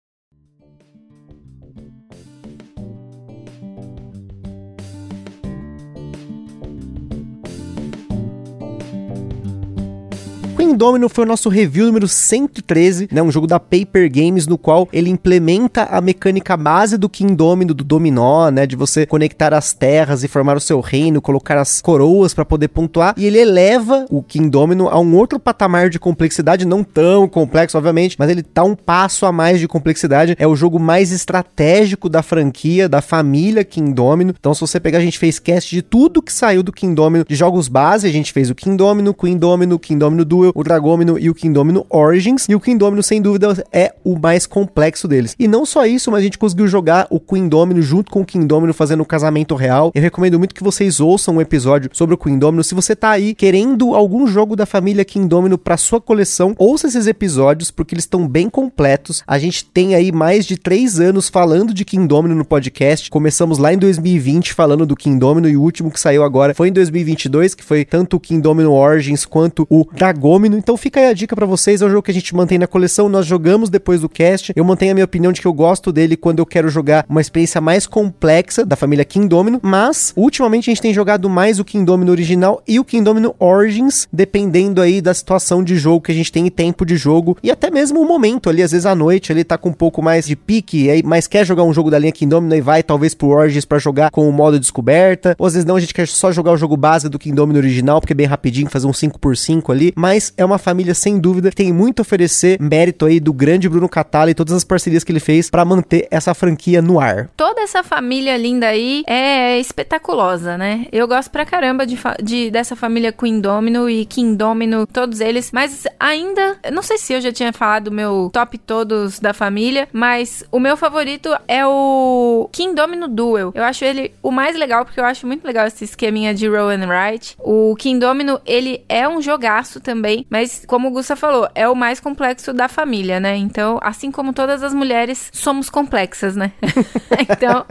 Queen 10.63 10.77
Domino 10.77 11.09
foi 11.09 11.25
o 11.25 11.27
nosso 11.27 11.49
review 11.49 11.87
número 11.87 12.07
113, 12.07 13.09
né? 13.11 13.21
Um 13.21 13.29
jogo 13.29 13.45
da 13.45 13.59
Paper 13.59 14.09
Games 14.09 14.47
no 14.47 14.57
qual 14.57 14.87
ele 14.93 15.09
implementa 15.09 15.83
a 15.91 15.99
mecânica 15.99 16.55
base 16.55 16.97
do 16.97 17.09
King 17.09 17.35
Domino, 17.35 17.73
do 17.73 17.83
dominó, 17.83 18.49
né? 18.49 18.65
De 18.65 18.77
você 18.77 19.05
conectar 19.05 19.53
as 19.53 19.73
terras 19.73 20.23
e 20.23 20.27
formar 20.29 20.55
o 20.55 20.61
seu 20.61 20.79
reino, 20.79 21.21
colocar 21.21 21.57
as 21.57 21.81
coroas 21.81 22.33
para 22.33 22.45
poder 22.45 22.69
pontuar. 22.69 23.13
E 23.17 23.25
ele 23.25 23.39
eleva 23.39 24.05
o 24.09 24.23
King 24.23 24.49
Domino 24.49 24.87
a 24.87 24.97
um 24.97 25.13
outro 25.17 25.37
patamar 25.37 25.89
de 25.89 25.99
complexidade, 25.99 26.65
não 26.65 26.81
tão 26.81 27.27
complexo, 27.27 27.77
obviamente, 27.77 28.15
mas 28.17 28.29
ele 28.29 28.41
tá 28.41 28.63
um 28.63 28.73
passo 28.73 29.25
a 29.25 29.33
mais 29.33 29.59
de 29.59 29.67
complexidade. 29.67 30.33
É 30.39 30.47
o 30.47 30.55
jogo 30.55 30.79
mais 30.79 31.11
estratégico 31.11 32.07
da 32.07 32.23
franquia, 32.23 32.87
da 32.87 33.01
família 33.01 33.65
King 33.65 33.91
Domino. 33.91 34.33
Então, 34.39 34.53
se 34.53 34.61
você 34.61 34.79
pegar, 34.79 34.99
a 34.99 35.01
gente 35.01 35.19
fez 35.19 35.39
cast 35.39 35.75
de 35.75 35.81
tudo 35.81 36.21
que 36.21 36.31
saiu 36.31 36.63
do 36.63 36.71
King 36.71 36.95
Domino, 36.95 37.25
de 37.27 37.35
jogos 37.35 37.67
base, 37.67 38.07
a 38.07 38.11
gente 38.11 38.31
fez 38.31 38.49
o 38.49 38.55
King 38.55 38.77
Domino, 38.77 39.13
Queen 39.13 39.37
Domino, 39.37 39.77
King 39.77 39.99
Domino 39.99 40.23
Duel, 40.23 40.52
o 40.53 40.63
Dragomino 40.63 41.17
e 41.17 41.29
o 41.29 41.35
Kingdomino 41.35 41.85
Origins. 41.89 42.45
E 42.47 42.55
o 42.55 42.59
Kingdomino, 42.59 43.03
sem 43.03 43.21
dúvida, 43.21 43.65
é 43.71 43.93
o 44.03 44.17
mais 44.17 44.45
complexo 44.45 45.07
deles. 45.07 45.35
E 45.37 45.47
não 45.47 45.65
só 45.65 45.85
isso, 45.85 46.11
mas 46.11 46.21
a 46.21 46.23
gente 46.23 46.37
conseguiu 46.37 46.67
jogar 46.67 47.07
o 47.09 47.19
Queendomino 47.19 47.81
junto 47.81 48.11
com 48.11 48.21
o 48.21 48.25
Kingdomino 48.25 48.73
fazendo 48.73 48.99
o 48.99 49.03
um 49.03 49.05
casamento 49.05 49.55
real. 49.55 49.91
Eu 49.93 50.01
recomendo 50.01 50.37
muito 50.37 50.55
que 50.55 50.63
vocês 50.63 50.99
ouçam 50.99 51.35
um 51.35 51.41
episódio 51.41 51.89
sobre 51.93 52.15
o 52.15 52.17
Queendomino. 52.17 52.63
Se 52.63 52.75
você 52.75 52.95
tá 52.95 53.11
aí 53.11 53.33
querendo 53.33 53.95
algum 53.95 54.27
jogo 54.27 54.55
da 54.55 54.65
família 54.65 55.05
Kingdomino 55.05 55.57
para 55.57 55.77
sua 55.77 55.99
coleção, 55.99 56.53
ouça 56.57 56.87
esses 56.87 57.07
episódios 57.07 57.71
porque 57.71 57.95
eles 57.95 58.03
estão 58.03 58.27
bem 58.27 58.49
completos. 58.49 59.23
A 59.25 59.39
gente 59.39 59.65
tem 59.65 59.95
aí 59.95 60.11
mais 60.11 60.45
de 60.45 60.57
três 60.57 60.99
anos 60.99 61.29
falando 61.29 61.73
de 61.73 61.85
Kingdomino 61.85 62.35
no 62.35 62.45
podcast. 62.45 63.09
Começamos 63.09 63.57
lá 63.57 63.73
em 63.73 63.77
2020 63.77 64.53
falando 64.53 64.85
do 64.85 64.95
Kingdomino 64.95 65.49
e 65.49 65.57
o 65.57 65.61
último 65.61 65.91
que 65.91 65.99
saiu 65.99 66.23
agora 66.23 66.53
foi 66.53 66.69
em 66.69 66.73
2022, 66.73 67.55
que 67.55 67.63
foi 67.63 67.85
tanto 67.85 68.17
o 68.17 68.19
Kingdomino 68.19 68.71
Origins 68.71 69.25
quanto 69.25 69.65
o 69.69 69.85
Dragomino 69.93 70.42
então 70.47 70.77
fica 70.77 70.99
aí 70.99 71.07
a 71.07 71.13
dica 71.13 71.35
para 71.35 71.45
vocês, 71.45 71.81
é 71.81 71.85
um 71.85 71.89
jogo 71.89 72.03
que 72.03 72.11
a 72.11 72.13
gente 72.13 72.35
mantém 72.35 72.57
na 72.57 72.67
coleção, 72.67 73.09
nós 73.09 73.25
jogamos 73.25 73.69
depois 73.69 74.01
do 74.01 74.09
cast. 74.09 74.53
Eu 74.55 74.63
mantenho 74.63 74.91
a 74.91 74.95
minha 74.95 75.05
opinião 75.05 75.31
de 75.31 75.41
que 75.41 75.47
eu 75.47 75.53
gosto 75.53 75.91
dele 75.91 76.17
quando 76.17 76.39
eu 76.39 76.45
quero 76.45 76.69
jogar 76.69 77.05
uma 77.07 77.21
experiência 77.21 77.61
mais 77.61 77.87
complexa 77.87 78.65
da 78.65 78.75
família 78.75 79.05
King 79.05 79.27
Domino, 79.27 79.59
mas 79.61 80.13
ultimamente 80.15 80.69
a 80.69 80.71
gente 80.71 80.81
tem 80.81 80.93
jogado 80.93 81.29
mais 81.29 81.59
o 81.59 81.65
King 81.65 81.85
Domino 81.85 82.11
original 82.11 82.61
e 82.67 82.79
o 82.79 82.85
King 82.85 83.03
Domino 83.03 83.35
Origins, 83.39 84.07
dependendo 84.11 84.81
aí 84.81 85.01
da 85.01 85.13
situação 85.13 85.63
de 85.63 85.75
jogo 85.77 86.01
que 86.01 86.11
a 86.11 86.15
gente 86.15 86.31
tem 86.31 86.47
e 86.47 86.51
tempo 86.51 86.85
de 86.85 86.97
jogo 86.97 87.37
e 87.41 87.51
até 87.51 87.69
mesmo 87.69 88.01
o 88.01 88.07
momento 88.07 88.49
ali, 88.49 88.61
às 88.61 88.71
vezes 88.71 88.85
à 88.85 88.95
noite 88.95 89.31
ele 89.31 89.43
tá 89.43 89.57
com 89.57 89.69
um 89.69 89.73
pouco 89.73 90.01
mais 90.01 90.25
de 90.25 90.35
pique, 90.35 90.89
aí, 90.89 91.01
mas 91.03 91.27
quer 91.27 91.45
jogar 91.45 91.63
um 91.63 91.73
jogo 91.73 91.89
da 91.89 91.99
linha 91.99 92.11
King 92.11 92.29
Domino 92.29 92.55
e 92.55 92.61
vai 92.61 92.83
talvez 92.83 93.13
pro 93.13 93.29
Origins 93.29 93.65
para 93.65 93.79
jogar 93.79 94.11
com 94.11 94.27
o 94.27 94.31
modo 94.31 94.59
descoberta, 94.59 95.35
ou 95.37 95.45
às 95.45 95.53
vezes 95.53 95.65
não, 95.65 95.75
a 95.75 95.79
gente 95.79 95.93
quer 95.93 96.07
só 96.07 96.31
jogar 96.31 96.51
o 96.51 96.57
jogo 96.57 96.75
base 96.75 97.09
do 97.09 97.19
King 97.19 97.35
Domino 97.35 97.59
original, 97.59 97.99
porque 97.99 98.13
é 98.13 98.15
bem 98.15 98.25
rapidinho, 98.25 98.69
fazer 98.69 98.87
um 98.87 98.91
5x5 98.91 99.71
ali, 99.71 99.93
mas 99.95 100.32
é 100.37 100.43
uma 100.45 100.57
família 100.57 100.93
sem 100.93 101.19
dúvida 101.19 101.49
que 101.49 101.55
tem 101.55 101.71
muito 101.71 101.99
a 101.99 102.03
oferecer, 102.03 102.59
mérito 102.59 103.05
aí 103.05 103.19
do 103.19 103.33
grande 103.33 103.69
Bruno 103.69 103.89
Catala 103.89 104.31
e 104.31 104.33
todas 104.33 104.53
as 104.53 104.63
parcerias 104.63 105.03
que 105.03 105.11
ele 105.11 105.19
fez 105.19 105.49
para 105.49 105.65
manter 105.65 106.07
essa 106.09 106.33
franquia 106.33 106.81
no 106.81 106.99
ar. 106.99 107.29
Toda 107.35 107.61
essa 107.61 107.83
família 107.83 108.35
linda 108.37 108.67
aí 108.67 109.03
é 109.07 109.59
espetaculosa, 109.59 110.57
né? 110.57 110.85
Eu 110.91 111.07
gosto 111.07 111.29
pra 111.31 111.45
caramba 111.45 111.85
de, 111.85 111.97
de 112.21 112.51
dessa 112.51 112.75
família 112.75 113.11
Queen 113.11 113.39
Domino 113.39 113.89
e 113.89 114.05
King 114.05 114.35
Domino, 114.35 114.85
todos 114.85 115.19
eles, 115.19 115.51
mas 115.51 115.85
ainda, 115.99 116.57
não 116.71 116.81
sei 116.81 116.97
se 116.97 117.13
eu 117.13 117.21
já 117.21 117.31
tinha 117.31 117.53
falado 117.53 117.85
do 117.85 117.91
meu 117.91 118.29
top 118.33 118.57
todos 118.57 119.19
da 119.19 119.33
família, 119.33 119.87
mas 119.91 120.43
o 120.51 120.59
meu 120.59 120.77
favorito 120.77 121.29
é 121.47 121.65
o 121.65 122.49
King 122.51 122.75
Domino 122.75 123.07
Duel. 123.07 123.51
Eu 123.55 123.63
acho 123.63 123.83
ele 123.83 124.13
o 124.21 124.31
mais 124.31 124.55
legal 124.57 124.85
porque 124.85 124.99
eu 124.99 125.05
acho 125.05 125.27
muito 125.27 125.45
legal 125.45 125.67
esse 125.67 125.83
esqueminha 125.83 126.33
de 126.33 126.47
roll 126.47 126.69
and 126.69 126.87
write. 126.87 127.35
O 127.39 127.75
King 127.77 127.99
Domino, 127.99 128.39
ele 128.45 128.83
é 128.87 129.07
um 129.07 129.21
jogaço 129.21 129.79
também, 129.79 130.22
mas 130.29 130.63
como 130.67 130.87
o 130.87 130.91
Gusta 130.91 131.15
falou, 131.15 131.47
é 131.55 131.67
o 131.67 131.75
mais 131.75 131.99
complexo 131.99 132.53
da 132.53 132.67
família, 132.67 133.19
né? 133.19 133.35
Então, 133.37 133.79
assim 133.81 134.11
como 134.11 134.33
todas 134.33 134.63
as 134.63 134.73
mulheres, 134.73 135.29
somos 135.31 135.69
complexas, 135.69 136.35
né? 136.35 136.51
então, 137.29 137.65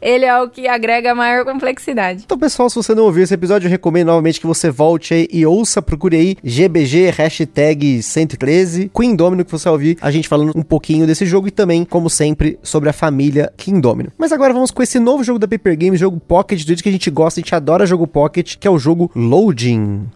ele 0.00 0.24
é 0.24 0.40
o 0.40 0.48
que 0.48 0.68
agrega 0.68 1.14
maior 1.14 1.44
complexidade. 1.44 2.22
Então, 2.24 2.38
pessoal, 2.38 2.68
se 2.68 2.76
você 2.76 2.94
não 2.94 3.04
ouviu 3.04 3.24
esse 3.24 3.34
episódio, 3.34 3.66
eu 3.66 3.70
recomendo 3.70 4.08
novamente 4.08 4.40
que 4.40 4.46
você 4.46 4.70
volte 4.70 5.14
aí 5.14 5.28
e 5.32 5.44
ouça, 5.44 5.82
procure 5.82 6.16
aí 6.16 6.36
GBG 6.42 7.10
hashtag 7.10 8.02
113, 8.02 8.90
Queen 8.94 9.14
Domino, 9.14 9.44
que 9.44 9.50
você 9.50 9.64
vai 9.64 9.72
ouvir 9.72 9.98
a 10.00 10.10
gente 10.10 10.28
falando 10.28 10.52
um 10.56 10.62
pouquinho 10.62 11.06
desse 11.06 11.26
jogo 11.26 11.48
e 11.48 11.50
também, 11.50 11.84
como 11.84 12.08
sempre, 12.08 12.58
sobre 12.62 12.88
a 12.88 12.92
família 12.92 13.52
King 13.56 13.80
Domino. 13.80 14.12
Mas 14.16 14.32
agora 14.32 14.52
vamos 14.52 14.70
com 14.70 14.82
esse 14.82 14.98
novo 14.98 15.24
jogo 15.24 15.38
da 15.38 15.48
Paper 15.48 15.76
Games, 15.76 16.00
jogo 16.00 16.20
Pocket, 16.20 16.64
do 16.64 16.76
que 16.76 16.88
a 16.88 16.92
gente 16.92 17.10
gosta, 17.10 17.40
a 17.40 17.42
gente 17.42 17.54
adora 17.54 17.86
jogo 17.86 18.06
Pocket, 18.06 18.56
que 18.56 18.66
é 18.66 18.70
o 18.70 18.78
jogo 18.78 19.10
Loading. 19.14 20.08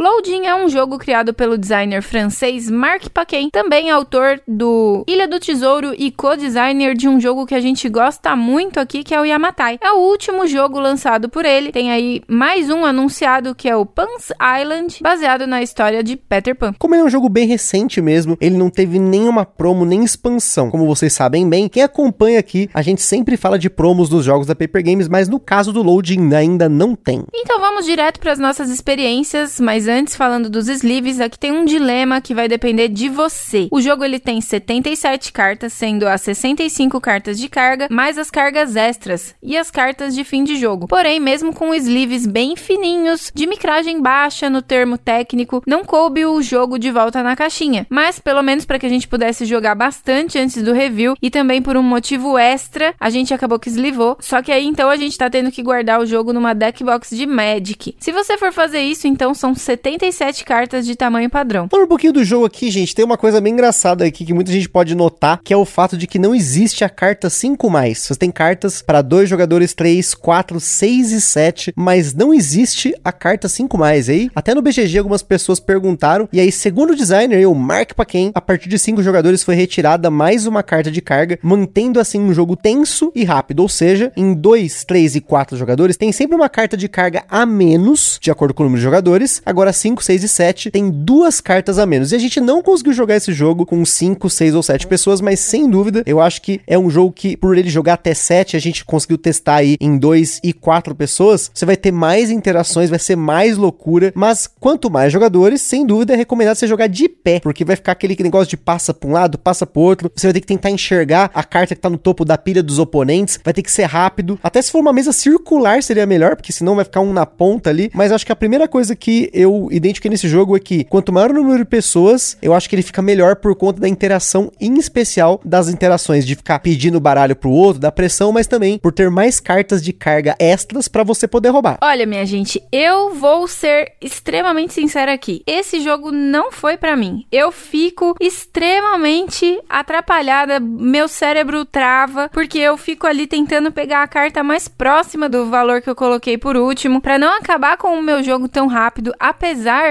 Loading 0.04 0.44
é 0.46 0.54
um 0.54 0.68
jogo 0.68 0.99
criado 0.99 1.32
pelo 1.32 1.56
designer 1.56 2.02
francês 2.02 2.68
Marc 2.68 3.08
Paquin, 3.08 3.49
também 3.50 3.90
autor 3.90 4.40
do 4.46 5.04
Ilha 5.08 5.26
do 5.26 5.40
Tesouro 5.40 5.94
e 5.96 6.11
co-designer 6.11 6.94
de 6.94 7.08
um 7.08 7.18
jogo 7.18 7.46
que 7.46 7.54
a 7.54 7.61
gente 7.61 7.88
gosta 7.88 8.37
muito 8.37 8.78
aqui, 8.78 9.02
que 9.02 9.14
é 9.14 9.20
o 9.20 9.25
Yamatai. 9.25 9.78
É 9.80 9.92
o 9.92 10.00
último 10.00 10.46
jogo 10.46 10.78
lançado 10.78 11.28
por 11.28 11.44
ele. 11.46 11.73
Tem 11.73 11.90
aí 11.90 12.23
mais 12.28 12.68
um 12.68 12.84
anunciado 12.84 13.54
que 13.54 13.68
é 13.68 13.76
o 13.76 13.87
Pan's 13.87 14.30
Island, 14.61 14.99
baseado 15.00 15.46
na 15.46 15.62
história 15.62 16.02
de 16.02 16.16
Peter 16.16 16.54
Pan. 16.56 16.75
Como 16.78 16.94
ele 16.94 17.02
é 17.02 17.06
um 17.06 17.11
jogo 17.11 17.28
bem 17.28 17.46
recente 17.46 18.02
mesmo, 18.02 18.37
ele 18.40 18.58
não 18.58 18.68
teve 18.68 18.99
nenhuma 18.99 19.46
promo 19.46 19.87
nem 19.87 20.04
expansão. 20.04 20.70
Como 20.70 20.87
vocês 20.87 21.12
sabem 21.12 21.49
bem, 21.49 21.66
quem 21.66 21.82
acompanha 21.82 22.40
aqui, 22.40 22.68
a 22.75 22.82
gente 22.82 23.00
sempre 23.00 23.38
fala 23.38 23.58
de 23.58 23.70
promos 23.70 24.11
dos 24.11 24.25
jogos 24.25 24.46
da 24.46 24.54
Paper 24.54 24.84
Games, 24.84 25.08
mas 25.08 25.30
no 25.30 25.40
caso 25.40 25.73
do 25.73 25.82
Loading 25.82 26.34
ainda 26.34 26.68
não 26.68 26.94
tem. 26.94 27.25
Então 27.34 27.58
vamos 27.58 27.87
direto 27.87 28.20
para 28.20 28.32
as 28.32 28.38
nossas 28.38 28.68
experiências, 28.68 29.58
mas 29.58 29.84
mas 29.84 29.88
antes, 29.94 30.16
falando 30.16 30.50
dos 30.50 30.68
sleeves, 30.68 31.20
aqui 31.20 31.38
tem 31.38 31.52
um 31.52 31.64
dilema 31.64 32.20
que 32.20 32.34
vai 32.34 32.48
depender 32.48 32.88
de 32.88 33.08
você. 33.08 33.68
O 33.70 33.80
jogo 33.80 34.04
ele 34.04 34.18
tem 34.18 34.40
77 34.40 35.32
cartas, 35.32 35.72
sendo 35.72 36.06
as 36.06 36.20
65 36.22 37.00
cartas 37.00 37.38
de 37.38 37.48
carga, 37.48 37.88
mais 37.90 38.18
as 38.18 38.30
cargas 38.30 38.76
extras 38.76 39.34
e 39.42 39.56
as 39.56 39.70
cartas 39.70 40.14
de 40.14 40.24
fim 40.24 40.44
de 40.44 40.56
jogo. 40.56 40.88
Porém, 40.88 41.20
mesmo 41.20 41.54
com 41.54 41.74
sleeves 41.74 42.26
bem 42.26 42.56
fininhos, 42.56 43.30
de 43.34 43.46
micragem 43.46 44.00
baixa 44.02 44.50
no 44.50 44.60
termo 44.60 44.98
técnico, 44.98 45.62
não 45.66 45.84
coube 45.84 46.26
o 46.26 46.42
jogo 46.42 46.78
de 46.78 46.90
volta 46.90 47.22
na 47.22 47.36
caixinha. 47.36 47.86
Mas, 47.88 48.18
pelo 48.18 48.42
menos 48.42 48.64
para 48.64 48.78
que 48.78 48.86
a 48.86 48.90
gente 48.90 49.08
pudesse 49.08 49.44
jogar 49.44 49.74
bastante 49.74 50.38
antes 50.38 50.62
do 50.62 50.72
review 50.72 51.14
e 51.22 51.30
também 51.30 51.62
por 51.62 51.76
um 51.76 51.82
motivo 51.82 52.36
extra, 52.36 52.94
a 52.98 53.10
gente 53.10 53.32
acabou 53.32 53.58
que 53.58 53.68
eslivou. 53.68 54.16
Só 54.20 54.42
que 54.42 54.50
aí 54.50 54.66
então 54.66 54.90
a 54.90 54.96
gente 54.96 55.16
tá 55.16 55.30
tendo 55.30 55.52
que 55.52 55.62
guardar 55.62 56.00
o 56.00 56.06
jogo 56.06 56.32
numa 56.32 56.54
deck 56.54 56.82
box 56.82 57.16
de 57.16 57.26
Magic. 57.26 57.94
Se 57.98 58.12
você 58.12 58.36
for 58.36 58.52
fazer 58.52 58.80
isso, 58.80 59.06
então 59.06 59.34
são 59.34 59.54
77 59.84 60.46
cartas 60.46 60.86
de 60.86 60.96
tamanho 60.96 61.28
padrão. 61.28 61.68
Falando 61.70 61.84
um 61.84 61.88
pouquinho 61.88 62.14
do 62.14 62.24
jogo 62.24 62.46
aqui, 62.46 62.70
gente, 62.70 62.94
tem 62.94 63.04
uma 63.04 63.18
coisa 63.18 63.38
bem 63.38 63.52
engraçada 63.52 64.06
aqui 64.06 64.24
que 64.24 64.32
muita 64.32 64.50
gente 64.50 64.66
pode 64.66 64.94
notar, 64.94 65.42
que 65.44 65.52
é 65.52 65.56
o 65.58 65.66
fato 65.66 65.94
de 65.94 66.06
que 66.06 66.18
não 66.18 66.34
existe 66.34 66.82
a 66.82 66.88
carta 66.88 67.28
5 67.28 67.68
mais. 67.68 67.98
Você 67.98 68.14
tem 68.14 68.30
cartas 68.30 68.80
para 68.80 69.02
dois 69.02 69.28
jogadores 69.28 69.74
3, 69.74 70.14
4, 70.14 70.58
6 70.58 71.12
e 71.12 71.20
7, 71.20 71.72
mas 71.76 72.14
não 72.14 72.32
existe 72.32 72.94
a 73.04 73.12
carta 73.12 73.46
5 73.46 73.76
mais. 73.76 74.08
Aí, 74.08 74.30
até 74.34 74.54
no 74.54 74.62
BGG 74.62 74.96
algumas 74.96 75.22
pessoas 75.22 75.60
perguntaram, 75.60 76.30
e 76.32 76.40
aí 76.40 76.50
segundo 76.50 76.94
o 76.94 76.96
designer, 76.96 77.46
o 77.46 77.54
Mark 77.54 77.92
Paquin, 77.92 78.32
a 78.34 78.40
partir 78.40 78.70
de 78.70 78.78
5 78.78 79.02
jogadores 79.02 79.42
foi 79.42 79.54
retirada 79.54 80.10
mais 80.10 80.46
uma 80.46 80.62
carta 80.62 80.90
de 80.90 81.02
carga, 81.02 81.38
mantendo 81.42 82.00
assim 82.00 82.22
um 82.22 82.32
jogo 82.32 82.56
tenso 82.56 83.12
e 83.14 83.22
rápido, 83.22 83.60
ou 83.60 83.68
seja, 83.68 84.10
em 84.16 84.32
2, 84.32 84.84
3 84.84 85.16
e 85.16 85.20
4 85.20 85.58
jogadores 85.58 85.98
tem 85.98 86.10
sempre 86.10 86.34
uma 86.34 86.48
carta 86.48 86.74
de 86.74 86.88
carga 86.88 87.22
a 87.28 87.44
menos, 87.44 88.18
de 88.18 88.30
acordo 88.30 88.54
com 88.54 88.62
o 88.62 88.64
número 88.64 88.80
de 88.80 88.84
jogadores. 88.84 89.42
Agora 89.44 89.63
agora 89.64 89.73
5, 89.73 90.04
6 90.04 90.25
e 90.25 90.28
7 90.28 90.71
tem 90.71 90.90
duas 90.90 91.40
cartas 91.40 91.78
a 91.78 91.87
menos. 91.87 92.12
E 92.12 92.16
a 92.16 92.18
gente 92.18 92.40
não 92.40 92.62
conseguiu 92.62 92.92
jogar 92.92 93.16
esse 93.16 93.33
jogo 93.33 93.64
com 93.64 93.85
5, 93.85 94.28
6 94.28 94.54
ou 94.54 94.62
7 94.62 94.87
pessoas, 94.87 95.21
mas 95.21 95.40
sem 95.40 95.68
dúvida, 95.68 96.02
eu 96.06 96.21
acho 96.21 96.42
que 96.42 96.61
é 96.66 96.78
um 96.78 96.90
jogo 96.90 97.12
que, 97.12 97.37
por 97.37 97.56
ele 97.56 97.71
jogar 97.71 97.94
até 97.94 98.12
7, 98.12 98.56
a 98.56 98.61
gente 98.61 98.85
conseguiu 98.85 99.16
testar 99.16 99.56
aí 99.56 99.76
em 99.80 99.97
2 99.97 100.40
e 100.44 100.52
4 100.52 100.94
pessoas. 100.94 101.50
Você 101.54 101.64
vai 101.64 101.76
ter 101.76 101.92
mais 101.92 102.30
interações, 102.30 102.90
vai 102.90 102.99
ser 102.99 103.16
mais 103.16 103.56
loucura, 103.56 104.12
mas 104.14 104.47
quanto 104.61 104.90
mais 104.90 105.12
jogadores, 105.12 105.62
sem 105.62 105.87
dúvida 105.87 106.12
é 106.12 106.16
recomendado 106.16 106.56
você 106.56 106.66
jogar 106.66 106.88
de 106.88 107.09
pé, 107.09 107.40
porque 107.40 107.64
vai 107.64 107.76
ficar 107.76 107.92
aquele 107.92 108.16
negócio 108.23 108.49
de 108.49 108.56
passa 108.56 108.92
pra 108.92 109.09
um 109.09 109.12
lado, 109.12 109.38
passa 109.38 109.66
pro 109.66 109.80
outro. 109.80 110.11
Você 110.14 110.26
vai 110.26 110.35
ter 110.35 110.40
que 110.40 110.47
tentar 110.47 110.71
enxergar 110.71 111.30
a 111.33 111.42
carta 111.42 111.75
que 111.75 111.80
tá 111.80 111.88
no 111.88 111.99
topo 111.99 112.25
da 112.25 112.37
pilha 112.37 112.62
dos 112.62 112.78
oponentes, 112.78 113.38
vai 113.42 113.54
ter 113.54 113.62
que 113.62 113.73
ser 113.73 113.85
rápido. 113.85 114.38
Até 114.42 114.61
se 114.61 114.71
for 114.71 114.80
uma 114.80 114.92
mesa 114.92 115.12
circular 115.12 115.83
seria 115.83 116.04
melhor, 116.04 116.37
porque 116.37 116.52
senão 116.52 116.76
vai 116.76 116.85
ficar 116.85 117.00
um 117.00 117.12
na 117.12 117.25
ponta 117.25 117.71
ali. 117.71 117.90
Mas 117.94 118.12
acho 118.12 118.26
que 118.26 118.33
a 118.33 118.37
primeira 118.37 118.68
coisa 118.68 118.94
que 118.94 119.30
eu 119.33 119.53
eu 119.54 119.68
identifiquei 119.70 120.11
nesse 120.11 120.28
jogo 120.28 120.56
é 120.56 120.61
que 120.61 120.84
quanto 120.84 121.12
maior 121.12 121.30
o 121.30 121.34
número 121.34 121.58
de 121.58 121.64
pessoas, 121.64 122.37
eu 122.42 122.54
acho 122.54 122.68
que 122.68 122.75
ele 122.75 122.82
fica 122.82 123.00
melhor 123.00 123.37
por 123.37 123.54
conta 123.54 123.80
da 123.80 123.88
interação, 123.88 124.50
em 124.61 124.76
especial 124.78 125.40
das 125.44 125.68
interações 125.68 126.26
de 126.26 126.34
ficar 126.34 126.58
pedindo 126.58 127.00
baralho 127.00 127.37
pro 127.37 127.50
outro, 127.50 127.80
da 127.80 127.92
pressão, 127.92 128.32
mas 128.32 128.46
também 128.46 128.78
por 128.78 128.92
ter 128.92 129.11
mais 129.11 129.40
cartas 129.40 129.82
de 129.82 129.92
carga 129.92 130.34
extras 130.38 130.88
para 130.88 131.04
você 131.04 131.28
poder 131.28 131.50
roubar. 131.50 131.78
Olha, 131.82 132.06
minha 132.06 132.26
gente, 132.26 132.62
eu 132.73 133.14
vou 133.14 133.46
ser 133.46 133.92
extremamente 134.00 134.75
sincera 134.75 135.12
aqui. 135.12 135.42
Esse 135.46 135.80
jogo 135.80 136.11
não 136.11 136.50
foi 136.50 136.76
para 136.76 136.96
mim. 136.96 137.26
Eu 137.31 137.52
fico 137.52 138.14
extremamente 138.20 139.61
atrapalhada, 139.68 140.59
meu 140.61 141.09
cérebro 141.09 141.64
trava, 141.64 142.28
porque 142.33 142.59
eu 142.59 142.76
fico 142.76 143.07
ali 143.07 143.26
tentando 143.26 143.70
pegar 143.70 144.02
a 144.02 144.09
carta 144.09 144.42
mais 144.42 144.68
próxima 144.68 145.28
do 145.28 145.46
valor 145.46 145.81
que 145.81 145.90
eu 145.90 145.94
coloquei 145.94 146.37
por 146.38 146.57
último, 146.57 147.00
para 147.00 147.18
não 147.18 147.37
acabar 147.37 147.76
com 147.76 147.98
o 147.98 148.02
meu 148.02 148.22
jogo 148.22 148.48
tão 148.48 148.66
rápido, 148.66 149.12
apesar 149.18 149.43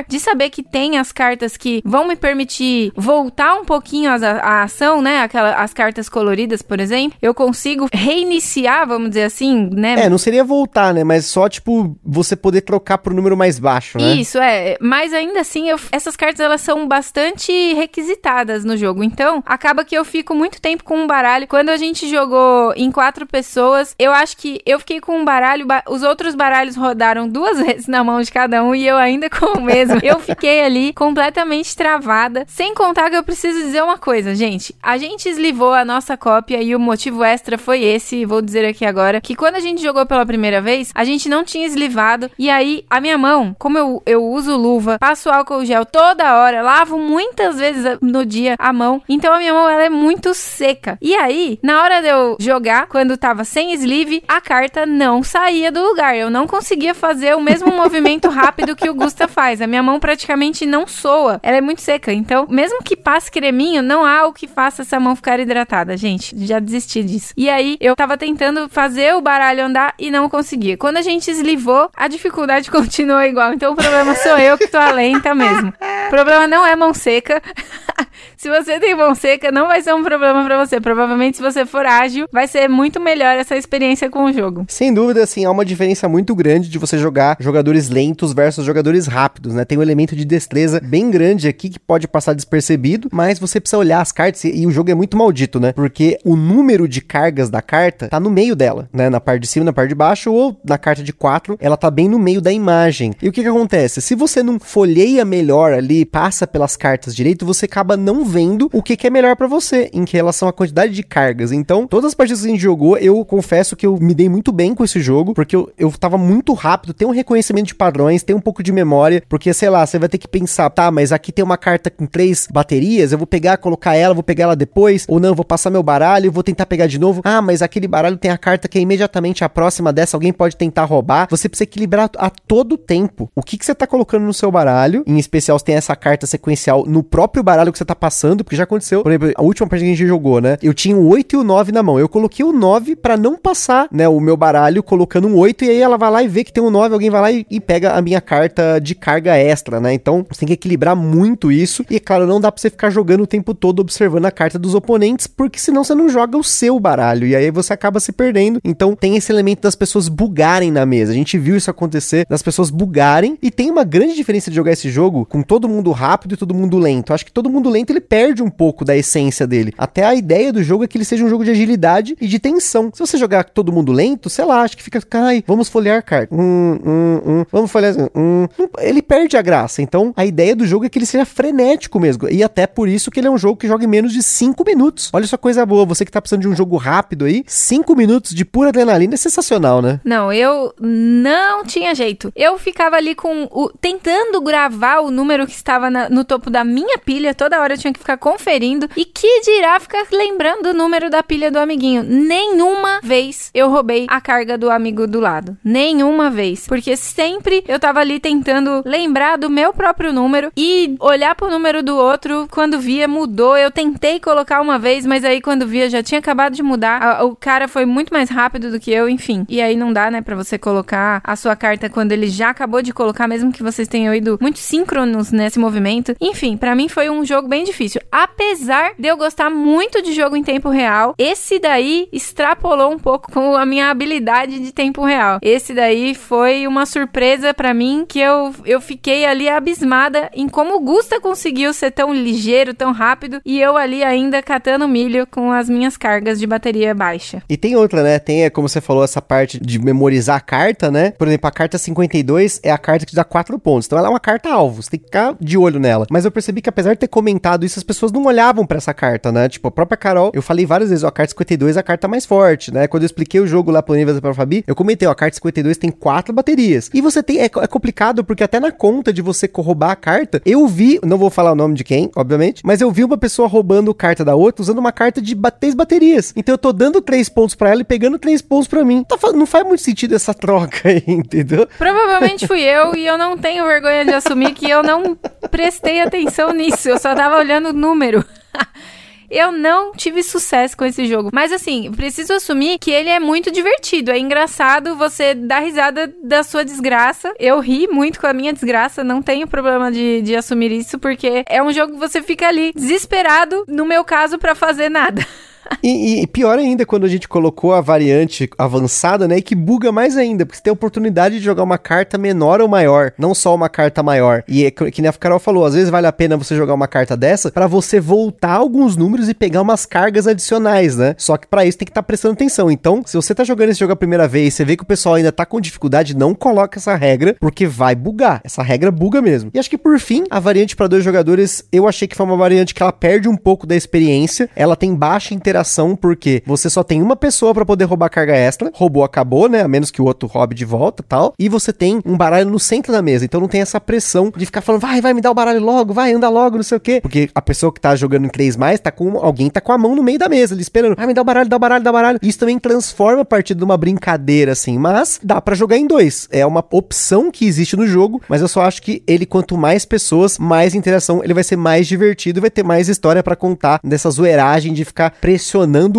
de 0.08 0.20
saber 0.20 0.50
que 0.50 0.64
tem 0.64 0.98
as 0.98 1.12
cartas 1.12 1.56
que 1.56 1.82
vão 1.86 2.08
me 2.08 2.16
permitir 2.16 2.92
voltar 2.96 3.56
um 3.56 3.66
pouquinho 3.66 4.10
a, 4.10 4.16
a 4.16 4.64
ação, 4.64 5.02
né? 5.02 5.22
Aquela, 5.22 5.56
as 5.56 5.74
cartas 5.74 6.10
coloridas, 6.10 6.62
por 6.62 6.80
exemplo, 6.80 7.18
eu 7.22 7.34
consigo 7.34 7.88
reiniciar, 7.92 8.88
vamos 8.88 9.10
dizer 9.10 9.24
assim, 9.24 9.70
né? 9.72 9.96
É, 10.06 10.10
não 10.10 10.18
seria 10.18 10.44
voltar, 10.44 10.94
né? 10.94 11.04
Mas 11.04 11.26
só, 11.26 11.48
tipo, 11.48 11.98
você 12.04 12.36
poder 12.36 12.62
trocar 12.62 12.98
pro 12.98 13.14
número 13.14 13.38
mais 13.38 13.60
baixo, 13.60 13.98
né? 13.98 14.16
Isso, 14.16 14.38
é. 14.40 14.78
Mas 14.80 15.14
ainda 15.14 15.42
assim, 15.42 15.70
eu, 15.70 15.80
essas 15.92 16.16
cartas, 16.16 16.40
elas 16.40 16.62
são 16.62 16.88
bastante 16.88 17.52
requisitadas 17.74 18.64
no 18.64 18.78
jogo. 18.78 19.04
Então, 19.04 19.44
acaba 19.46 19.86
que 19.86 19.96
eu 19.96 20.06
fico 20.06 20.34
muito 20.36 20.62
tempo 20.62 20.84
com 20.84 20.98
um 20.98 21.08
baralho. 21.08 21.48
Quando 21.48 21.70
a 21.70 21.78
gente 21.78 22.10
jogou 22.10 22.74
em 22.76 22.92
quatro 22.92 23.26
pessoas, 23.26 23.96
eu 23.98 24.12
acho 24.12 24.38
que 24.38 24.62
eu 24.66 24.80
fiquei 24.80 25.00
com 25.00 25.18
um 25.18 25.26
baralho, 25.26 25.66
os 25.88 26.04
outros 26.04 26.36
baralhos 26.36 26.76
rodaram 26.76 27.28
duas 27.28 27.60
vezes 27.64 27.88
na 27.88 28.04
mão 28.04 28.22
de 28.22 28.32
cada 28.32 28.64
um 28.64 28.74
e 28.74 28.88
eu 28.88 28.98
ainda 28.98 29.30
com 29.44 29.60
o 29.60 29.62
mesmo. 29.62 30.00
Eu 30.02 30.20
fiquei 30.20 30.64
ali 30.64 30.94
completamente 30.94 31.76
travada. 31.76 32.46
Sem 32.48 32.74
contar 32.74 33.10
que 33.10 33.16
eu 33.16 33.24
preciso 33.24 33.60
dizer 33.62 33.84
uma 33.84 33.98
coisa, 33.98 34.34
gente. 34.34 34.74
A 34.82 34.98
gente 34.98 35.28
eslivou 35.28 35.74
a 35.74 35.84
nossa 35.84 36.16
cópia 36.16 36.62
e 36.62 36.76
o 36.76 36.80
motivo 36.80 37.24
extra 37.24 37.58
foi 37.58 37.84
esse. 37.84 38.26
Vou 38.26 38.42
dizer 38.42 38.66
aqui 38.66 38.86
agora 38.86 39.20
que 39.20 39.36
quando 39.36 39.56
a 39.56 39.60
gente 39.60 39.82
jogou 39.82 40.06
pela 40.06 40.26
primeira 40.26 40.62
vez, 40.62 40.92
a 40.96 41.04
gente 41.04 41.28
não 41.28 41.44
tinha 41.44 41.66
eslivado. 41.66 42.32
E 42.40 42.50
aí, 42.50 42.86
a 42.90 43.02
minha 43.02 43.18
mão, 43.18 43.56
como 43.60 43.78
eu, 43.78 44.02
eu 44.06 44.24
uso 44.24 44.56
luva, 44.56 44.98
passo 45.00 45.30
álcool 45.30 45.66
gel 45.66 45.86
toda 45.86 46.38
hora, 46.38 46.62
lavo 46.62 46.98
muitas 46.98 47.58
vezes 47.58 47.98
no 48.02 48.26
dia 48.26 48.56
a 48.58 48.72
mão. 48.72 49.02
Então 49.10 49.34
a 49.34 49.38
minha 49.38 49.54
mão 49.54 49.70
ela 49.70 49.84
é 49.84 49.90
muito 49.90 50.34
seca. 50.34 50.98
E 51.02 51.16
aí, 51.16 51.60
na 51.62 51.82
hora 51.82 52.02
de 52.02 52.08
eu 52.08 52.38
jogar, 52.40 52.88
quando 52.88 53.18
tava 53.18 53.44
sem 53.44 53.74
sleeve, 53.74 54.24
a 54.28 54.40
carta 54.40 54.86
não 54.86 55.24
saía 55.24 55.72
do 55.72 55.84
lugar. 55.84 56.16
Eu 56.16 56.30
não 56.30 56.48
conseguia 56.48 56.94
fazer 56.94 57.36
o 57.36 57.42
mesmo 57.42 57.72
movimento 57.74 58.30
rápido 58.30 58.76
que 58.76 58.90
o 58.90 58.94
Gusta 58.94 59.28
faz. 59.34 59.62
A 59.62 59.68
minha 59.68 59.84
mão 59.84 60.00
praticamente 60.00 60.66
não 60.66 60.88
soa. 60.88 61.40
Ela 61.44 61.58
é 61.58 61.62
muito 61.62 61.82
seca. 61.82 62.14
Então, 62.14 62.48
mesmo 62.50 62.82
que 62.84 62.96
passe 62.96 63.32
creminho, 63.32 63.82
não 63.82 64.06
há 64.06 64.26
o 64.26 64.34
que 64.34 64.48
faça 64.48 64.84
essa 64.84 65.00
mão 65.00 65.16
ficar 65.16 65.40
hidratada, 65.40 65.98
gente. 65.98 66.34
Já 66.46 66.60
desisti 66.60 67.04
disso. 67.04 67.34
E 67.36 67.50
aí, 67.50 67.78
eu 67.82 67.96
tava 67.96 68.18
tentando 68.18 68.70
fazer 68.70 69.16
o 69.16 69.22
baralho 69.22 69.66
andar 69.66 69.94
e 69.98 70.12
não 70.12 70.30
conseguia. 70.30 70.78
Quando 70.78 70.98
a 70.98 71.02
gente 71.02 71.30
eslivou, 71.30 71.90
a 71.96 72.08
dificuldade 72.08 72.70
continua 72.72 73.28
igual. 73.28 73.54
Então, 73.54 73.74
o 73.74 73.76
problema 73.76 74.16
sou 74.16 74.38
eu 74.38 74.58
que 74.58 74.68
tô 74.68 74.80
lenta 74.92 75.34
mesmo. 75.34 75.74
O 76.08 76.10
problema 76.10 76.48
não 76.48 76.66
é 76.66 76.76
mão 76.76 76.94
seca. 76.94 77.42
se 78.38 78.50
você 78.50 78.80
tem 78.80 78.96
mão 78.96 79.16
seca, 79.16 79.52
não 79.52 79.68
vai 79.68 79.82
ser 79.82 79.94
um 79.94 80.04
problema 80.04 80.44
para 80.46 80.66
você. 80.66 80.80
Provavelmente, 80.80 81.38
se 81.38 81.44
você 81.44 81.66
for 81.66 81.86
ágil, 81.86 82.28
vai 82.32 82.48
ser 82.48 82.68
muito 82.70 83.00
melhor 83.00 83.36
essa 83.36 83.56
experiência 83.56 84.10
com 84.10 84.26
o 84.26 84.34
jogo. 84.34 84.66
Sem 84.68 84.94
dúvida, 84.94 85.24
assim, 85.24 85.46
há 85.46 85.52
uma 85.52 85.66
diferença 85.66 86.08
muito 86.08 86.36
grande 86.36 86.70
de 86.70 86.78
você 86.78 86.98
jogar 86.98 87.38
jogadores 87.40 87.90
lentos 87.90 88.34
versus 88.34 88.66
jogadores 88.66 89.08
rápidos, 89.08 89.23
né? 89.54 89.64
Tem 89.66 89.78
um 89.78 89.82
elemento 89.82 90.16
de 90.16 90.26
destreza 90.26 90.82
bem 90.82 91.10
grande 91.10 91.48
aqui 91.48 91.70
que 91.70 91.80
pode 91.80 92.08
passar 92.08 92.34
despercebido, 92.34 93.10
mas 93.12 93.40
você 93.40 93.60
precisa 93.60 93.78
olhar 93.78 94.02
as 94.02 94.12
cartas 94.12 94.44
e, 94.44 94.66
o 94.66 94.72
jogo 94.72 94.92
é 94.92 94.96
muito 94.96 95.16
maldito, 95.18 95.60
né? 95.60 95.74
Porque 95.74 96.18
o 96.24 96.36
número 96.36 96.88
de 96.88 97.02
cargas 97.02 97.50
da 97.50 97.62
carta 97.62 98.08
tá 98.08 98.20
no 98.20 98.30
meio 98.30 98.56
dela, 98.56 98.90
né? 98.92 99.10
Na 99.10 99.20
parte 99.20 99.42
de 99.42 99.48
cima, 99.48 99.66
na 99.66 99.74
parte 99.74 99.90
de 99.90 99.96
baixo 99.96 100.32
ou 100.32 100.60
na 100.64 100.78
carta 100.78 101.04
de 101.04 101.14
4, 101.14 101.58
ela 101.60 101.78
tá 101.78 101.92
bem 101.92 102.10
no 102.10 102.18
meio 102.18 102.42
da 102.42 102.52
imagem. 102.52 103.14
E 103.22 103.30
o 103.30 103.32
que 103.32 103.42
que 103.42 103.48
acontece? 103.48 104.02
Se 104.02 104.16
você 104.16 104.42
não 104.42 104.60
folheia 104.60 105.24
melhor 105.24 105.74
ali, 105.74 106.06
passa 106.06 106.48
pelas 106.48 106.76
cartas 106.76 107.16
direito, 107.16 107.46
você 107.46 107.66
acaba 107.66 107.94
acaba 107.94 107.98
não 107.98 108.24
vendo 108.24 108.70
o 108.74 108.82
que, 108.82 108.96
que 108.96 109.08
é 109.08 109.10
melhor 109.10 109.36
para 109.36 109.48
você 109.48 109.90
em 109.94 110.06
relação 110.10 110.48
à 110.48 110.54
quantidade 110.54 110.94
de 110.94 111.04
cargas. 111.04 111.52
Então, 111.52 111.86
todas 111.86 112.10
as 112.10 112.14
partidas 112.16 112.42
que 112.42 112.48
a 112.48 112.52
gente 112.52 112.62
jogou, 112.62 112.98
eu 112.98 113.24
confesso 113.26 113.76
que 113.76 113.86
eu 113.86 113.98
me 113.98 114.14
dei 114.14 114.30
muito 114.30 114.52
bem 114.52 114.74
com 114.74 114.84
esse 114.84 115.02
jogo, 115.02 115.34
porque 115.34 115.56
eu, 115.56 115.72
eu 115.78 115.92
tava 115.92 116.18
muito 116.18 116.54
rápido, 116.54 116.94
tem 116.94 117.08
um 117.08 117.12
reconhecimento 117.12 117.68
de 117.68 117.76
padrões, 117.76 118.24
tem 118.24 118.36
um 118.36 118.40
pouco 118.40 118.64
de 118.64 118.72
memória, 118.72 119.13
porque 119.22 119.54
sei 119.54 119.70
lá, 119.70 119.86
você 119.86 120.00
vai 120.00 120.10
ter 120.10 120.18
que 120.18 120.28
pensar, 120.28 120.70
tá, 120.70 120.92
mas 120.92 121.12
aqui 121.12 121.32
tem 121.32 121.44
uma 121.44 121.58
carta 121.58 121.90
com 121.90 122.06
três 122.06 122.48
baterias, 122.52 123.12
eu 123.12 123.18
vou 123.18 123.28
pegar, 123.28 123.58
colocar 123.58 123.96
ela, 123.96 124.14
vou 124.14 124.24
pegar 124.24 124.46
ela 124.46 124.56
depois, 124.56 125.06
ou 125.08 125.20
não, 125.20 125.36
vou 125.36 125.46
passar 125.46 125.70
meu 125.70 125.84
baralho, 125.84 126.32
vou 126.32 126.44
tentar 126.44 126.66
pegar 126.66 126.88
de 126.88 127.00
novo. 127.00 127.22
Ah, 127.24 127.42
mas 127.42 127.62
aquele 127.62 127.88
baralho 127.88 128.18
tem 128.18 128.32
a 128.32 128.38
carta 128.38 128.68
que 128.68 128.78
é 128.78 128.82
imediatamente 128.82 129.44
a 129.44 129.50
próxima 129.50 129.92
dessa, 129.92 130.18
alguém 130.18 130.34
pode 130.34 130.56
tentar 130.56 130.86
roubar. 130.86 131.28
Você 131.30 131.48
precisa 131.48 131.64
equilibrar 131.64 132.10
a 132.18 132.30
todo 132.30 132.78
tempo. 132.78 133.30
O 133.36 133.42
que, 133.42 133.58
que 133.58 133.66
você 133.66 133.76
tá 133.76 133.88
colocando 133.88 134.24
no 134.24 134.34
seu 134.34 134.52
baralho, 134.52 135.04
em 135.06 135.18
especial 135.18 135.58
se 135.58 135.66
tem 135.66 135.76
essa 135.76 135.96
carta 135.96 136.26
sequencial 136.26 136.86
no 136.86 137.04
próprio 137.04 137.44
baralho 137.44 137.72
que 137.72 137.78
você 137.78 137.86
tá 137.86 137.96
passando, 137.96 138.44
porque 138.44 138.56
já 138.56 138.64
aconteceu. 138.64 139.04
Por 139.04 139.12
exemplo, 139.12 139.32
a 139.36 139.42
última 139.42 139.68
partida 139.68 139.88
que 139.88 139.94
a 139.94 139.96
gente 139.96 140.08
jogou, 140.08 140.42
né? 140.42 140.58
Eu 140.62 140.74
tinha 140.74 140.96
o 140.96 141.08
8 141.08 141.36
e 141.36 141.38
o 141.38 141.44
9 141.44 141.72
na 141.72 141.84
mão. 141.84 142.00
Eu 142.00 142.10
coloquei 142.10 142.46
o 142.46 142.52
9 142.52 142.96
para 142.96 143.18
não 143.18 143.38
passar, 143.38 143.88
né, 143.92 144.08
o 144.08 144.20
meu 144.20 144.38
baralho 144.38 144.84
colocando 144.84 145.28
um 145.28 145.38
8 145.38 145.66
e 145.66 145.70
aí 145.70 145.82
ela 145.82 145.98
vai 145.98 146.12
lá 146.12 146.24
e 146.24 146.28
vê 146.28 146.44
que 146.44 146.54
tem 146.54 146.64
um 146.64 146.70
9, 146.70 146.94
alguém 146.94 147.10
vai 147.10 147.22
lá 147.22 147.32
e, 147.32 147.46
e 147.50 147.60
pega 147.60 147.94
a 147.94 148.02
minha 148.02 148.22
carta 148.22 148.80
de 148.80 148.96
carga 149.04 149.36
extra, 149.36 149.82
né? 149.82 149.94
Então, 149.94 150.26
você 150.30 150.40
tem 150.40 150.48
que 150.48 150.54
equilibrar 150.54 150.96
muito 150.96 151.52
isso. 151.52 151.84
E 151.90 152.00
claro, 152.00 152.26
não 152.26 152.40
dá 152.40 152.50
para 152.50 152.62
você 152.62 152.70
ficar 152.70 152.90
jogando 152.90 153.24
o 153.24 153.28
tempo 153.28 153.54
todo 153.54 153.82
observando 153.82 154.26
a 154.26 154.32
carta 154.32 154.58
dos 154.58 154.74
oponentes, 154.74 155.28
porque 155.28 155.60
senão 155.60 155.84
você 155.84 155.94
não 155.94 156.08
joga 156.08 156.38
o 156.38 156.44
seu 156.44 156.80
baralho 156.80 157.28
e 157.28 157.36
aí 157.36 157.52
você 157.52 157.74
acaba 157.74 158.00
se 158.00 158.14
perdendo. 158.14 158.62
Então, 158.64 158.96
tem 158.96 159.18
esse 159.18 159.30
elemento 159.30 159.62
das 159.62 159.76
pessoas 159.76 160.08
bugarem 160.08 160.72
na 160.72 160.86
mesa. 160.86 161.12
A 161.12 161.16
gente 161.16 161.38
viu 161.38 161.58
isso 161.58 161.70
acontecer, 161.70 162.26
das 162.30 162.42
pessoas 162.42 162.70
bugarem 162.70 163.38
e 163.42 163.52
tem 163.52 163.70
uma 163.70 163.84
grande 163.84 164.16
diferença 164.16 164.50
de 164.50 164.56
jogar 164.56 164.72
esse 164.72 164.90
jogo 164.90 165.26
com 165.26 165.42
todo 165.42 165.68
mundo 165.68 165.92
rápido 165.92 166.36
e 166.36 166.38
todo 166.38 166.54
mundo 166.54 166.78
lento. 166.78 167.14
Acho 167.14 167.26
que 167.26 167.32
todo 167.32 167.50
mundo 167.50 167.70
lento 167.70 167.90
ele 167.90 168.00
perde 168.00 168.42
um 168.42 168.50
pouco 168.50 168.86
da 168.86 168.96
essência 168.96 169.46
dele. 169.46 169.74
Até 169.78 170.06
a 170.06 170.16
ideia 170.16 170.54
do 170.54 170.64
jogo 170.64 170.86
é 170.86 170.88
que 170.88 170.98
ele 170.98 171.04
seja 171.04 171.26
um 171.26 171.30
jogo 171.30 171.44
de 171.44 171.52
agilidade 171.52 172.16
e 172.22 172.28
de 172.28 172.40
tensão. 172.40 172.90
Se 172.94 173.00
você 173.00 173.18
jogar 173.18 173.44
todo 173.44 173.74
mundo 173.74 173.92
lento, 173.92 174.30
sei 174.30 174.46
lá, 174.46 174.62
acho 174.62 174.78
que 174.78 174.84
fica, 174.84 175.02
ai, 175.12 175.44
vamos 175.46 175.68
folhear 175.68 176.02
carta. 176.04 176.34
Hum, 176.34 176.80
hum, 176.86 177.22
hum, 177.26 177.46
vamos 177.52 177.70
folhear. 177.70 177.96
Hum. 178.16 178.48
Ele 178.84 179.02
perde 179.02 179.38
a 179.38 179.42
graça. 179.42 179.82
Então, 179.82 180.14
a 180.16 180.26
ideia 180.26 180.56
do 180.56 180.66
jogo 180.66 180.86
é 180.86 180.90
que 180.90 180.98
ele 180.98 181.06
seja 181.06 181.26
frenético 181.26 182.00
mesmo. 182.00 182.30
E 182.30 182.44
até 182.44 182.68
por 182.68 182.88
isso 182.88 183.12
que 183.12 183.20
ele 183.20 183.28
é 183.28 183.32
um 183.32 183.38
jogo 183.38 183.58
que 183.58 183.68
joga 183.68 183.84
em 183.84 183.88
menos 183.88 184.14
de 184.14 184.22
5 184.22 184.64
minutos. 184.66 185.10
Olha 185.14 185.28
só 185.28 185.38
coisa 185.38 185.66
boa. 185.66 185.86
Você 185.86 186.06
que 186.06 186.12
tá 186.12 186.22
precisando 186.22 186.42
de 186.42 186.48
um 186.48 186.56
jogo 186.56 186.78
rápido 186.78 187.26
aí, 187.26 187.44
5 187.48 187.96
minutos 187.96 188.34
de 188.34 188.46
pura 188.46 188.70
adrenalina 188.70 189.14
é 189.14 189.18
sensacional, 189.18 189.82
né? 189.82 190.00
Não, 190.04 190.32
eu 190.32 190.74
não 190.80 191.64
tinha 191.64 191.94
jeito. 191.96 192.32
Eu 192.36 192.58
ficava 192.58 192.96
ali 192.96 193.16
com 193.16 193.48
o 193.52 193.70
tentando 193.70 194.42
gravar 194.42 195.00
o 195.00 195.12
número 195.12 195.46
que 195.46 195.54
estava 195.54 195.90
na, 195.90 196.10
no 196.10 196.24
topo 196.24 196.50
da 196.50 196.64
minha 196.64 196.98
pilha, 196.98 197.34
toda 197.34 197.60
hora 197.60 197.74
eu 197.74 197.78
tinha 197.78 197.94
que 197.94 198.00
ficar 198.00 198.18
conferindo 198.18 198.90
e 198.96 199.06
que 199.06 199.42
dirá 199.42 199.80
ficar 199.80 200.06
lembrando 200.12 200.68
o 200.68 200.74
número 200.74 201.10
da 201.10 201.22
pilha 201.24 201.52
do 201.52 201.60
amiguinho. 201.60 202.04
Nenhuma 202.04 203.00
vez 203.04 203.50
eu 203.54 203.70
roubei 203.70 204.06
a 204.10 204.22
carga 204.22 204.58
do 204.58 204.70
amigo 204.70 205.08
do 205.08 205.20
lado. 205.20 205.58
Nenhuma 205.64 206.30
vez, 206.30 206.68
porque 206.68 206.96
sempre 206.96 207.64
eu 207.68 207.80
tava 207.80 208.00
ali 208.00 208.20
tentando 208.20 208.73
lembrar 208.86 209.38
do 209.38 209.50
meu 209.50 209.74
próprio 209.74 210.14
número 210.14 210.52
e 210.58 210.96
olhar 211.00 211.36
pro 211.36 211.50
número 211.50 211.84
do 211.84 211.96
outro, 211.96 212.48
quando 212.50 212.80
via 212.80 213.08
mudou. 213.08 213.58
Eu 213.58 213.70
tentei 213.70 214.20
colocar 214.20 214.62
uma 214.62 214.80
vez, 214.80 215.06
mas 215.06 215.24
aí 215.24 215.42
quando 215.42 215.68
via 215.68 215.90
já 215.90 216.02
tinha 216.02 216.20
acabado 216.20 216.54
de 216.54 216.64
mudar. 216.64 217.24
O 217.26 217.36
cara 217.36 217.68
foi 217.68 217.86
muito 217.86 218.14
mais 218.14 218.30
rápido 218.30 218.72
do 218.72 218.80
que 218.80 218.92
eu, 218.92 219.10
enfim. 219.10 219.46
E 219.50 219.62
aí 219.62 219.76
não 219.76 219.92
dá, 219.92 220.10
né, 220.10 220.22
para 220.22 220.36
você 220.36 220.58
colocar 220.58 221.22
a 221.24 221.36
sua 221.36 221.56
carta 221.56 221.90
quando 221.90 222.12
ele 222.12 222.28
já 222.28 222.50
acabou 222.50 222.82
de 222.82 222.94
colocar, 222.94 223.28
mesmo 223.28 223.52
que 223.52 223.64
vocês 223.64 223.88
tenham 223.88 224.14
ido 224.14 224.38
muito 224.42 224.60
síncronos 224.60 225.32
nesse 225.32 225.60
movimento. 225.60 226.16
Enfim, 226.20 226.58
para 226.58 226.76
mim 226.76 226.88
foi 226.88 227.10
um 227.10 227.26
jogo 227.26 227.48
bem 227.48 227.64
difícil. 227.64 228.02
Apesar 228.12 228.94
de 228.98 229.08
eu 229.08 229.18
gostar 229.18 229.50
muito 229.50 230.02
de 230.02 230.14
jogo 230.14 230.36
em 230.36 230.44
tempo 230.44 230.70
real, 230.70 231.16
esse 231.18 231.60
daí 231.60 232.08
extrapolou 232.12 232.92
um 232.92 233.00
pouco 233.00 233.32
com 233.32 233.56
a 233.56 233.66
minha 233.66 233.90
habilidade 233.90 234.60
de 234.60 234.72
tempo 234.72 235.04
real. 235.04 235.40
Esse 235.42 235.74
daí 235.74 236.16
foi 236.16 236.68
uma 236.68 236.86
surpresa 236.86 237.54
para 237.54 237.74
mim 237.74 238.06
que 238.08 238.20
eu, 238.20 238.54
eu 238.66 238.82
fiquei 238.82 239.26
ali 239.26 239.50
abismada 239.50 240.30
em 240.34 240.48
como 240.48 240.76
o 240.76 240.80
Gusta 240.80 241.20
conseguiu 241.20 241.74
ser 241.74 241.92
tão 241.92 242.14
ligeiro, 242.14 242.74
tão 242.74 242.92
rápido 242.92 243.42
e 243.46 243.60
eu 243.60 243.78
ali 243.78 244.04
ainda 244.04 244.42
catando 244.42 244.88
milho 244.88 245.28
com 245.28 245.52
as 245.52 245.70
minhas 245.70 245.98
cargas 245.98 246.40
de 246.40 246.48
bateria 246.48 246.94
baixa. 246.94 247.42
E 247.50 247.58
tem 247.58 247.76
outra, 247.76 248.04
né? 248.04 248.20
Tem, 248.20 248.44
é, 248.44 248.50
como 248.50 248.68
você 248.68 248.82
falou, 248.82 249.04
essa 249.04 249.22
parte 249.22 249.60
de 249.60 249.80
memorizar 249.80 250.38
a 250.38 250.42
carta, 250.42 250.92
né? 250.92 251.12
Por 251.12 251.28
exemplo, 251.28 251.48
a 251.48 251.52
carta 251.52 251.78
52 251.78 252.60
é 252.64 252.72
a 252.72 252.78
carta 252.78 253.06
que 253.06 253.12
te 253.12 253.16
dá 253.16 253.24
4 253.24 253.58
pontos. 253.60 253.88
Então 253.88 253.98
ela 253.98 254.08
é 254.08 254.12
uma 254.12 254.20
carta 254.20 254.50
alvo, 254.50 254.82
você 254.82 254.92
tem 254.92 255.00
que 255.00 255.06
ficar 255.06 255.36
de 255.40 255.58
olho 255.58 255.80
nela. 255.80 256.06
Mas 256.10 256.26
eu 256.26 256.32
percebi 256.32 256.62
que 256.62 256.70
apesar 256.70 256.94
de 256.94 257.00
ter 257.00 257.08
comentado 257.08 257.66
isso, 257.66 257.80
as 257.80 257.84
pessoas 257.84 258.12
não 258.12 258.24
olhavam 258.26 258.66
para 258.66 258.78
essa 258.78 258.94
carta, 258.94 259.32
né? 259.32 259.50
Tipo, 259.50 259.68
a 259.68 259.72
própria 259.72 259.98
Carol, 259.98 260.32
eu 260.34 260.42
falei 260.42 260.66
várias 260.66 260.90
vezes, 260.90 261.04
ó, 261.04 261.08
a 261.08 261.12
carta 261.12 261.32
52 261.32 261.78
é 261.78 261.80
a 261.80 261.84
carta 261.84 262.08
mais 262.08 262.26
forte, 262.26 262.74
né? 262.74 262.88
Quando 262.88 263.04
eu 263.04 263.08
expliquei 263.08 263.40
o 263.40 263.48
jogo 263.48 263.72
lá 263.72 263.82
pro 263.82 263.96
Nível 263.96 264.20
para 264.22 264.34
Fabi, 264.34 264.64
eu 264.68 264.76
comentei, 264.76 265.08
ó, 265.08 265.12
a 265.12 265.16
carta 265.16 265.36
52 265.36 265.78
tem 265.78 265.92
4 265.92 266.34
baterias. 266.34 266.90
E 266.94 267.02
você 267.02 267.22
tem, 267.22 267.40
é, 267.40 267.46
é 267.46 267.68
complicado 267.68 268.24
porque 268.24 268.44
até 268.44 268.53
na 268.60 268.72
conta 268.72 269.14
de 269.14 269.22
você 269.22 269.50
roubar 269.54 269.92
a 269.92 269.96
carta, 269.96 270.42
eu 270.46 270.68
vi, 270.68 271.00
não 271.04 271.18
vou 271.18 271.30
falar 271.30 271.52
o 271.52 271.56
nome 271.56 271.76
de 271.76 271.84
quem, 271.84 272.10
obviamente, 272.16 272.62
mas 272.66 272.82
eu 272.82 272.92
vi 272.92 273.04
uma 273.04 273.18
pessoa 273.18 273.48
roubando 273.48 273.94
carta 273.94 274.26
da 274.26 274.36
outra 274.36 274.62
usando 274.62 274.80
uma 274.80 274.92
carta 274.92 275.22
de 275.22 275.36
3 275.36 275.76
baterias. 275.76 276.34
Então 276.36 276.54
eu 276.54 276.58
tô 276.58 276.74
dando 276.74 277.02
3 277.02 277.30
pontos 277.30 277.56
para 277.56 277.70
ela 277.70 277.82
e 277.82 277.86
pegando 277.86 278.20
3 278.20 278.42
pontos 278.42 278.68
para 278.68 278.84
mim. 278.84 279.04
Tá, 279.04 279.18
não 279.34 279.46
faz 279.46 279.66
muito 279.66 279.82
sentido 279.82 280.16
essa 280.16 280.34
troca 280.34 280.90
aí, 280.90 281.04
entendeu? 281.08 281.68
Provavelmente 281.78 282.48
fui 282.48 282.62
eu 282.62 282.96
e 282.96 283.06
eu 283.06 283.18
não 283.18 283.38
tenho 283.38 283.66
vergonha 283.66 284.06
de 284.06 284.14
assumir 284.14 284.54
que 284.54 284.70
eu 284.70 284.84
não 284.84 285.18
prestei 285.50 286.02
atenção 286.02 286.52
nisso. 286.54 286.90
Eu 286.90 287.00
só 287.00 287.16
tava 287.16 287.38
olhando 287.38 287.70
o 287.70 287.74
número. 287.74 288.24
Eu 289.34 289.52
não 289.52 289.94
tive 289.94 290.22
sucesso 290.22 290.78
com 290.78 290.86
esse 290.86 291.08
jogo. 291.08 291.32
Mas 291.34 291.52
assim, 291.52 291.92
preciso 291.92 292.34
assumir 292.34 292.78
que 292.78 292.92
ele 292.92 293.10
é 293.10 293.20
muito 293.20 293.52
divertido. 293.52 294.12
É 294.12 294.20
engraçado 294.20 294.96
você 294.96 295.34
dar 295.34 295.60
risada 295.60 296.14
da 296.24 296.44
sua 296.44 296.64
desgraça. 296.64 297.34
Eu 297.40 297.60
ri 297.60 297.88
muito 297.88 298.20
com 298.20 298.28
a 298.28 298.34
minha 298.34 298.54
desgraça. 298.54 299.04
Não 299.04 299.24
tenho 299.24 299.48
problema 299.48 299.92
de, 299.92 300.22
de 300.22 300.36
assumir 300.36 300.72
isso, 300.72 301.00
porque 301.00 301.44
é 301.50 301.64
um 301.64 301.74
jogo 301.74 301.94
que 301.94 302.00
você 302.00 302.22
fica 302.22 302.48
ali 302.48 302.72
desesperado, 302.76 303.66
no 303.68 303.86
meu 303.86 304.06
caso, 304.06 304.38
para 304.38 304.54
fazer 304.54 304.90
nada. 304.90 305.26
E, 305.84 306.22
e, 306.22 306.28
pior 306.28 306.58
ainda, 306.58 306.86
quando 306.86 307.06
a 307.06 307.10
gente 307.10 307.28
colocou 307.28 307.74
a 307.74 307.82
variante 307.82 308.50
avançada, 308.58 309.28
né? 309.28 309.38
E 309.38 309.42
que 309.42 309.54
buga 309.54 309.92
mais 309.92 310.16
ainda, 310.16 310.46
porque 310.46 310.58
você 310.58 310.64
tem 310.64 310.72
a 310.72 310.74
oportunidade 310.74 311.40
de 311.40 311.44
jogar 311.44 311.64
uma 311.64 311.78
carta 311.78 312.18
menor 312.18 312.62
ou 312.62 312.68
maior, 312.68 313.12
não 313.18 313.36
só 313.36 313.54
uma 313.54 313.68
carta 313.68 314.02
maior. 314.02 314.44
E 314.48 314.66
é 314.66 314.72
que 314.72 315.02
nem 315.02 315.10
a 315.10 315.14
Carol 315.14 315.40
falou, 315.40 315.66
às 315.66 315.74
vezes 315.74 315.90
vale 315.90 316.08
a 316.08 316.12
pena 316.12 316.38
você 316.38 316.56
jogar 316.56 316.74
uma 316.74 316.88
carta 316.88 317.18
dessa 317.18 317.52
para 317.52 317.68
você 317.68 318.00
voltar 318.00 318.54
alguns 318.54 318.96
números 318.96 319.28
e 319.28 319.34
pegar 319.34 319.62
umas 319.62 319.86
cargas 319.86 320.28
adicionais, 320.28 320.96
né? 320.96 321.16
Só 321.18 321.38
que 321.38 321.48
para 321.48 321.66
isso 321.66 321.78
tem 321.78 321.86
que 321.86 321.92
estar 321.92 322.02
tá 322.02 322.08
prestando 322.08 322.34
atenção. 322.34 322.72
Então, 322.72 323.02
se 323.06 323.16
você 323.16 323.36
tá 323.36 323.44
jogando 323.44 323.70
esse 323.70 323.80
jogo 323.80 323.94
a 323.94 323.98
primeira 323.98 324.28
vez, 324.28 324.54
você 324.54 324.64
vê 324.64 324.78
que 324.78 324.84
o 324.84 324.88
pessoal 324.88 325.16
ainda 325.16 325.32
tá 325.32 325.46
com 325.46 325.60
dificuldade, 325.60 326.16
não 326.16 326.34
coloca 326.34 326.80
essa 326.80 326.96
regra, 326.96 327.36
porque 327.40 327.66
vai 327.66 327.96
bugar. 327.96 328.42
Essa 328.44 328.64
regra 328.64 328.92
buga 328.92 329.22
mesmo. 329.22 329.52
E 329.54 329.60
acho 329.60 329.70
que 329.70 329.78
por 329.78 330.00
fim, 330.00 330.24
a 330.30 330.40
variante 330.40 330.76
para 330.76 330.88
dois 330.88 331.04
jogadores, 331.04 331.64
eu 331.72 331.88
achei 331.88 332.08
que 332.08 332.16
foi 332.16 332.26
uma 332.26 332.38
variante 332.38 332.74
que 332.74 332.82
ela 332.82 332.94
perde 332.94 333.28
um 333.28 333.36
pouco 333.36 333.68
da 333.68 333.76
experiência, 333.76 334.50
ela 334.56 334.76
tem 334.76 334.96
baixa 334.96 335.34
interação 335.34 335.53
interação, 335.54 335.96
porque 335.96 336.42
você 336.46 336.70
só 336.70 336.84
tem 336.84 337.02
uma 337.02 337.16
pessoa 337.16 337.54
para 337.54 337.66
poder 337.66 337.86
roubar 337.86 338.10
carga 338.10 338.36
extra, 338.36 338.72
roubou, 338.74 339.04
acabou, 339.04 339.48
né? 339.48 339.62
A 339.62 339.68
menos 339.68 339.92
que 339.92 340.02
o 340.02 340.06
outro 340.06 340.28
roube 340.28 340.56
de 340.56 340.66
volta 340.66 341.04
tal. 341.08 341.34
E 341.38 341.48
você 341.48 341.72
tem 341.72 342.02
um 342.06 342.18
baralho 342.18 342.50
no 342.50 342.60
centro 342.60 342.92
da 342.92 343.02
mesa, 343.02 343.24
então 343.24 343.40
não 343.40 343.48
tem 343.48 343.62
essa 343.62 343.80
pressão 343.80 344.32
de 344.36 344.46
ficar 344.46 344.62
falando, 344.62 344.82
vai, 344.82 345.00
vai, 345.00 345.14
me 345.14 345.22
dá 345.22 345.30
o 345.30 345.34
baralho 345.34 345.62
logo, 345.62 345.94
vai, 345.94 346.14
anda 346.14 346.28
logo, 346.28 346.58
não 346.58 346.64
sei 346.64 346.78
o 346.78 346.82
quê. 346.82 347.00
Porque 347.02 347.30
a 347.36 347.42
pessoa 347.42 347.72
que 347.72 347.80
tá 347.80 347.96
jogando 347.96 348.26
em 348.26 348.30
3 348.30 348.58
mais, 348.58 348.80
tá 348.80 348.92
com. 348.92 349.18
Alguém 349.18 349.50
tá 349.50 349.62
com 349.62 349.72
a 349.72 349.78
mão 349.78 349.96
no 349.96 350.02
meio 350.02 350.18
da 350.18 350.28
mesa, 350.28 350.56
ali 350.56 350.64
esperando, 350.64 350.96
vai, 350.96 351.06
me 351.06 351.14
dá 351.14 351.22
o 351.22 351.26
baralho, 351.26 351.50
dá 351.50 351.56
o 351.56 351.60
baralho, 351.60 351.84
dá 351.84 351.90
o 351.92 351.94
baralho. 351.94 352.20
Isso 352.22 352.40
também 352.40 352.58
transforma 352.58 353.22
a 353.22 353.26
partir 353.26 353.54
de 353.54 353.64
uma 353.64 353.78
brincadeira, 353.78 354.54
assim, 354.54 354.80
mas 354.80 355.20
dá 355.24 355.40
para 355.40 355.56
jogar 355.56 355.78
em 355.78 355.86
dois. 355.86 356.28
É 356.32 356.46
uma 356.46 356.66
opção 356.72 357.30
que 357.30 357.46
existe 357.46 357.76
no 357.76 357.86
jogo, 357.86 358.22
mas 358.28 358.42
eu 358.42 358.48
só 358.48 358.64
acho 358.64 358.82
que 358.82 359.04
ele, 359.06 359.26
quanto 359.26 359.58
mais 359.58 359.86
pessoas, 359.86 360.40
mais 360.40 360.74
interação, 360.74 361.24
ele 361.24 361.34
vai 361.34 361.44
ser 361.44 361.56
mais 361.56 361.88
divertido, 361.88 362.42
vai 362.42 362.50
ter 362.50 362.64
mais 362.64 362.90
história 362.90 363.22
para 363.22 363.36
contar 363.36 363.80
dessa 363.84 364.10
zoeiragem 364.10 364.74
de 364.74 364.84
ficar 364.86 365.12
pressionando 365.22 365.43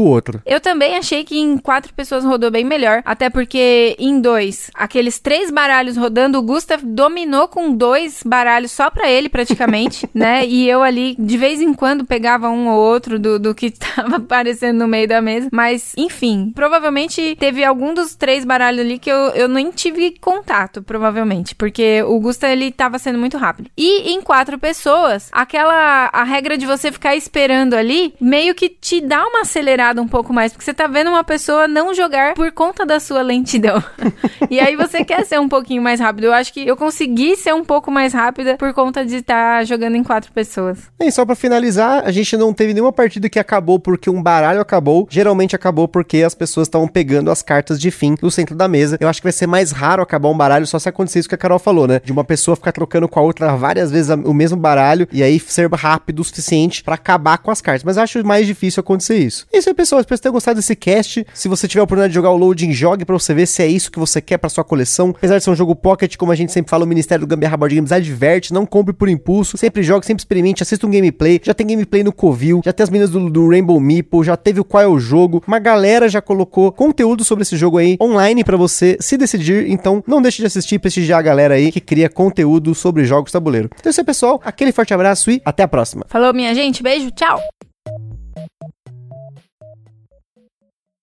o 0.01 0.05
outro. 0.05 0.41
Eu 0.45 0.61
também 0.61 0.97
achei 0.97 1.25
que 1.25 1.39
em 1.39 1.59
quatro 1.59 1.93
pessoas 1.93 2.25
rodou 2.25 2.51
bem 2.51 2.65
melhor, 2.65 3.03
até 3.05 3.29
porque 3.31 3.97
em 3.99 4.21
dois, 4.21 4.71
aqueles 4.75 5.19
três 5.19 5.51
baralhos 5.51 5.97
rodando, 5.97 6.39
o 6.39 6.43
Gustav 6.43 6.83
dominou 6.83 7.49
com 7.49 7.75
dois 7.75 8.23
baralhos 8.25 8.73
só 8.73 8.91
pra 8.91 9.11
ele, 9.11 9.29
praticamente, 9.29 10.09
né? 10.15 10.47
E 10.47 10.69
eu 10.69 10.83
ali, 10.83 11.17
de 11.19 11.37
vez 11.37 11.61
em 11.61 11.75
quando, 11.75 12.05
pegava 12.05 12.49
um 12.49 12.69
ou 12.69 12.81
outro 12.81 13.19
do, 13.19 13.39
do 13.39 13.55
que 13.55 13.71
tava 13.95 14.17
aparecendo 14.17 14.79
no 14.79 14.89
meio 14.89 15.09
da 15.09 15.21
mesa. 15.21 15.49
Mas, 15.53 15.93
enfim, 15.97 16.53
provavelmente 16.55 17.37
teve 17.39 17.65
algum 17.65 17.95
dos 17.95 18.15
três 18.15 18.45
baralhos 18.45 18.81
ali 18.81 18.99
que 18.99 19.11
eu, 19.11 19.29
eu 19.31 19.49
nem 19.49 19.71
tive 19.71 20.17
contato, 20.21 20.83
provavelmente, 20.83 21.55
porque 21.55 22.03
o 22.03 22.19
Gustav, 22.21 22.53
ele 22.53 22.71
tava 22.71 22.99
sendo 22.99 23.19
muito 23.19 23.37
rápido. 23.37 23.71
E 23.77 24.13
em 24.13 24.21
quatro 24.21 24.59
pessoas, 24.59 25.29
aquela, 25.33 26.11
a 26.13 26.25
regra 26.25 26.57
de 26.57 26.67
você 26.67 26.91
ficar 26.91 27.17
esperando 27.17 27.75
ali, 27.75 28.15
meio 28.21 28.55
que 28.55 28.69
te 28.69 29.01
dá 29.01 29.25
uma 29.27 29.34
acelerada 29.40 30.01
um 30.01 30.09
pouco 30.09 30.33
mais, 30.33 30.53
porque 30.53 30.64
você 30.64 30.75
tá 30.75 30.87
vendo 30.87 31.11
uma 31.11 31.25
pessoa 31.25 31.66
não 31.68 31.94
jogar 31.94 32.35
por 32.35 32.51
conta 32.53 32.85
da 32.85 33.01
sua 33.01 33.23
lentidão. 33.23 33.83
e 34.51 34.61
aí 34.61 34.77
você 34.77 35.05
quer 35.05 35.25
ser 35.25 35.38
um 35.38 35.49
pouquinho 35.49 35.83
mais 35.83 36.01
rápido. 36.01 36.25
Eu 36.25 36.33
acho 36.33 36.53
que 36.53 36.66
eu 36.66 36.77
consegui 36.77 37.37
ser 37.37 37.55
um 37.55 37.64
pouco 37.64 37.90
mais 37.90 38.12
rápida 38.12 38.57
por 38.57 38.73
conta 38.73 39.05
de 39.05 39.16
estar 39.16 39.59
tá 39.59 39.64
jogando 39.64 39.97
em 39.97 40.03
quatro 40.03 40.33
pessoas. 40.33 40.79
E 41.01 41.11
só 41.11 41.25
para 41.25 41.35
finalizar, 41.35 42.05
a 42.05 42.11
gente 42.11 42.37
não 42.37 42.53
teve 42.53 42.73
nenhuma 42.75 42.92
partida 42.92 43.29
que 43.29 43.38
acabou 43.38 43.79
porque 43.79 44.09
um 44.09 44.23
baralho 44.23 44.61
acabou. 44.61 45.07
Geralmente 45.11 45.57
acabou 45.57 45.88
porque 45.88 46.23
as 46.23 46.35
pessoas 46.35 46.66
estavam 46.66 46.88
pegando 46.88 47.31
as 47.31 47.42
cartas 47.42 47.81
de 47.81 47.90
fim 47.90 48.16
no 48.20 48.31
centro 48.31 48.55
da 48.55 48.68
mesa. 48.68 48.97
Eu 49.01 49.09
acho 49.09 49.20
que 49.20 49.27
vai 49.27 49.33
ser 49.33 49.47
mais 49.47 49.70
raro 49.70 50.03
acabar 50.03 50.29
um 50.29 50.37
baralho 50.37 50.66
só 50.66 50.79
se 50.79 50.88
acontecer 50.88 51.20
isso 51.20 51.29
que 51.29 51.35
a 51.35 51.38
Carol 51.38 51.59
falou, 51.59 51.87
né? 51.87 52.01
De 52.05 52.12
uma 52.12 52.25
pessoa 52.25 52.57
ficar 52.57 52.73
trocando 52.73 53.09
com 53.09 53.18
a 53.18 53.23
outra 53.23 53.55
várias 53.57 53.90
vezes 53.90 54.11
o 54.25 54.35
mesmo 54.35 54.57
baralho 54.57 55.09
e 55.12 55.23
aí 55.23 55.38
ser 55.40 55.70
rápido 55.73 56.20
o 56.20 56.25
suficiente 56.25 56.83
para 56.83 56.94
acabar 56.94 57.38
com 57.38 57.51
as 57.51 57.61
cartas. 57.61 57.85
Mas 57.85 57.99
acho 57.99 58.25
mais 58.25 58.47
difícil 58.47 58.81
acontecer 58.81 59.18
isso. 59.25 59.47
Isso 59.53 59.69
aí, 59.69 59.75
pessoal. 59.75 60.01
Espero 60.01 60.19
que 60.19 60.23
tenham 60.23 60.33
gostado 60.33 60.57
desse 60.57 60.77
cast. 60.77 61.27
Se 61.33 61.49
você 61.49 61.67
tiver 61.67 61.81
a 61.81 61.85
oportunidade 61.85 62.11
de 62.11 62.15
jogar 62.15 62.31
o 62.31 62.37
Loading, 62.37 62.73
jogue 62.73 63.05
para 63.05 63.19
você 63.19 63.35
ver 63.35 63.47
se 63.47 63.63
é 63.63 63.67
isso 63.67 63.91
que 63.91 63.99
você 63.99 64.21
quer 64.21 64.39
para 64.39 64.49
sua 64.49 64.65
coleção. 64.65 65.11
Apesar 65.11 65.39
de 65.39 65.45
ser 65.45 65.51
um 65.51 65.57
jogo 65.57 65.75
pocket, 65.75 66.17
como 66.17 66.33
a 66.33 66.35
gente 66.35 66.53
sempre 66.53 66.71
fala, 66.71 66.85
o 66.85 66.89
Ministério 66.89 67.27
do 67.27 67.29
Gambiarra 67.29 67.57
Board 67.57 67.75
Games 67.75 67.93
adverte, 67.93 68.53
não 68.53 68.67
compre 68.67 68.93
por 68.93 69.09
impulso. 69.09 69.57
Sempre 69.57 69.83
jogue, 69.83 70.07
sempre 70.07 70.21
experimente, 70.21 70.63
assista 70.63 70.87
um 70.87 70.91
gameplay. 70.91 71.41
Já 71.43 71.55
tem 71.55 71.67
gameplay 71.67 72.03
no 72.03 72.13
Covil, 72.13 72.61
já 72.65 72.73
tem 72.73 72.85
as 72.85 72.91
meninas 72.91 73.11
do, 73.11 73.31
do 73.31 73.49
Rainbow 73.49 73.79
Meeple, 73.81 74.25
já 74.25 74.37
teve 74.37 74.61
o 74.61 74.65
qual 74.65 74.83
é 74.83 74.87
o 74.87 74.99
jogo. 74.99 75.43
Uma 75.47 75.59
galera 75.59 76.09
já 76.09 76.21
colocou 76.21 76.73
conteúdo 76.73 77.25
sobre 77.25 77.43
esse 77.43 77.57
jogo 77.57 77.79
aí 77.79 77.97
online 78.01 78.45
para 78.45 78.57
você 78.57 78.97
se 79.01 79.17
decidir. 79.17 79.71
Então, 79.71 80.03
não 80.07 80.21
deixe 80.21 80.43
de 80.43 80.47
assistir 80.47 80.77
e 80.77 80.79
prestigiar 80.79 81.19
a 81.19 81.23
galera 81.23 81.55
aí 81.55 81.71
que 81.73 81.81
cria 81.81 82.09
conteúdo 82.09 82.75
sobre 82.75 83.05
jogos 83.05 83.33
tabuleiro. 83.33 83.71
Então 83.79 83.89
é 83.89 83.91
isso 83.91 84.01
aí, 84.01 84.05
pessoal. 84.05 84.41
Aquele 84.45 84.73
forte 84.73 84.95
abraço 84.95 85.31
e 85.31 85.41
até 85.45 85.63
a 85.63 85.69
próxima. 85.69 86.05
Falou, 86.09 86.33
minha 86.33 86.55
gente. 86.55 86.83
Beijo. 86.83 87.11
Tchau. 87.11 87.41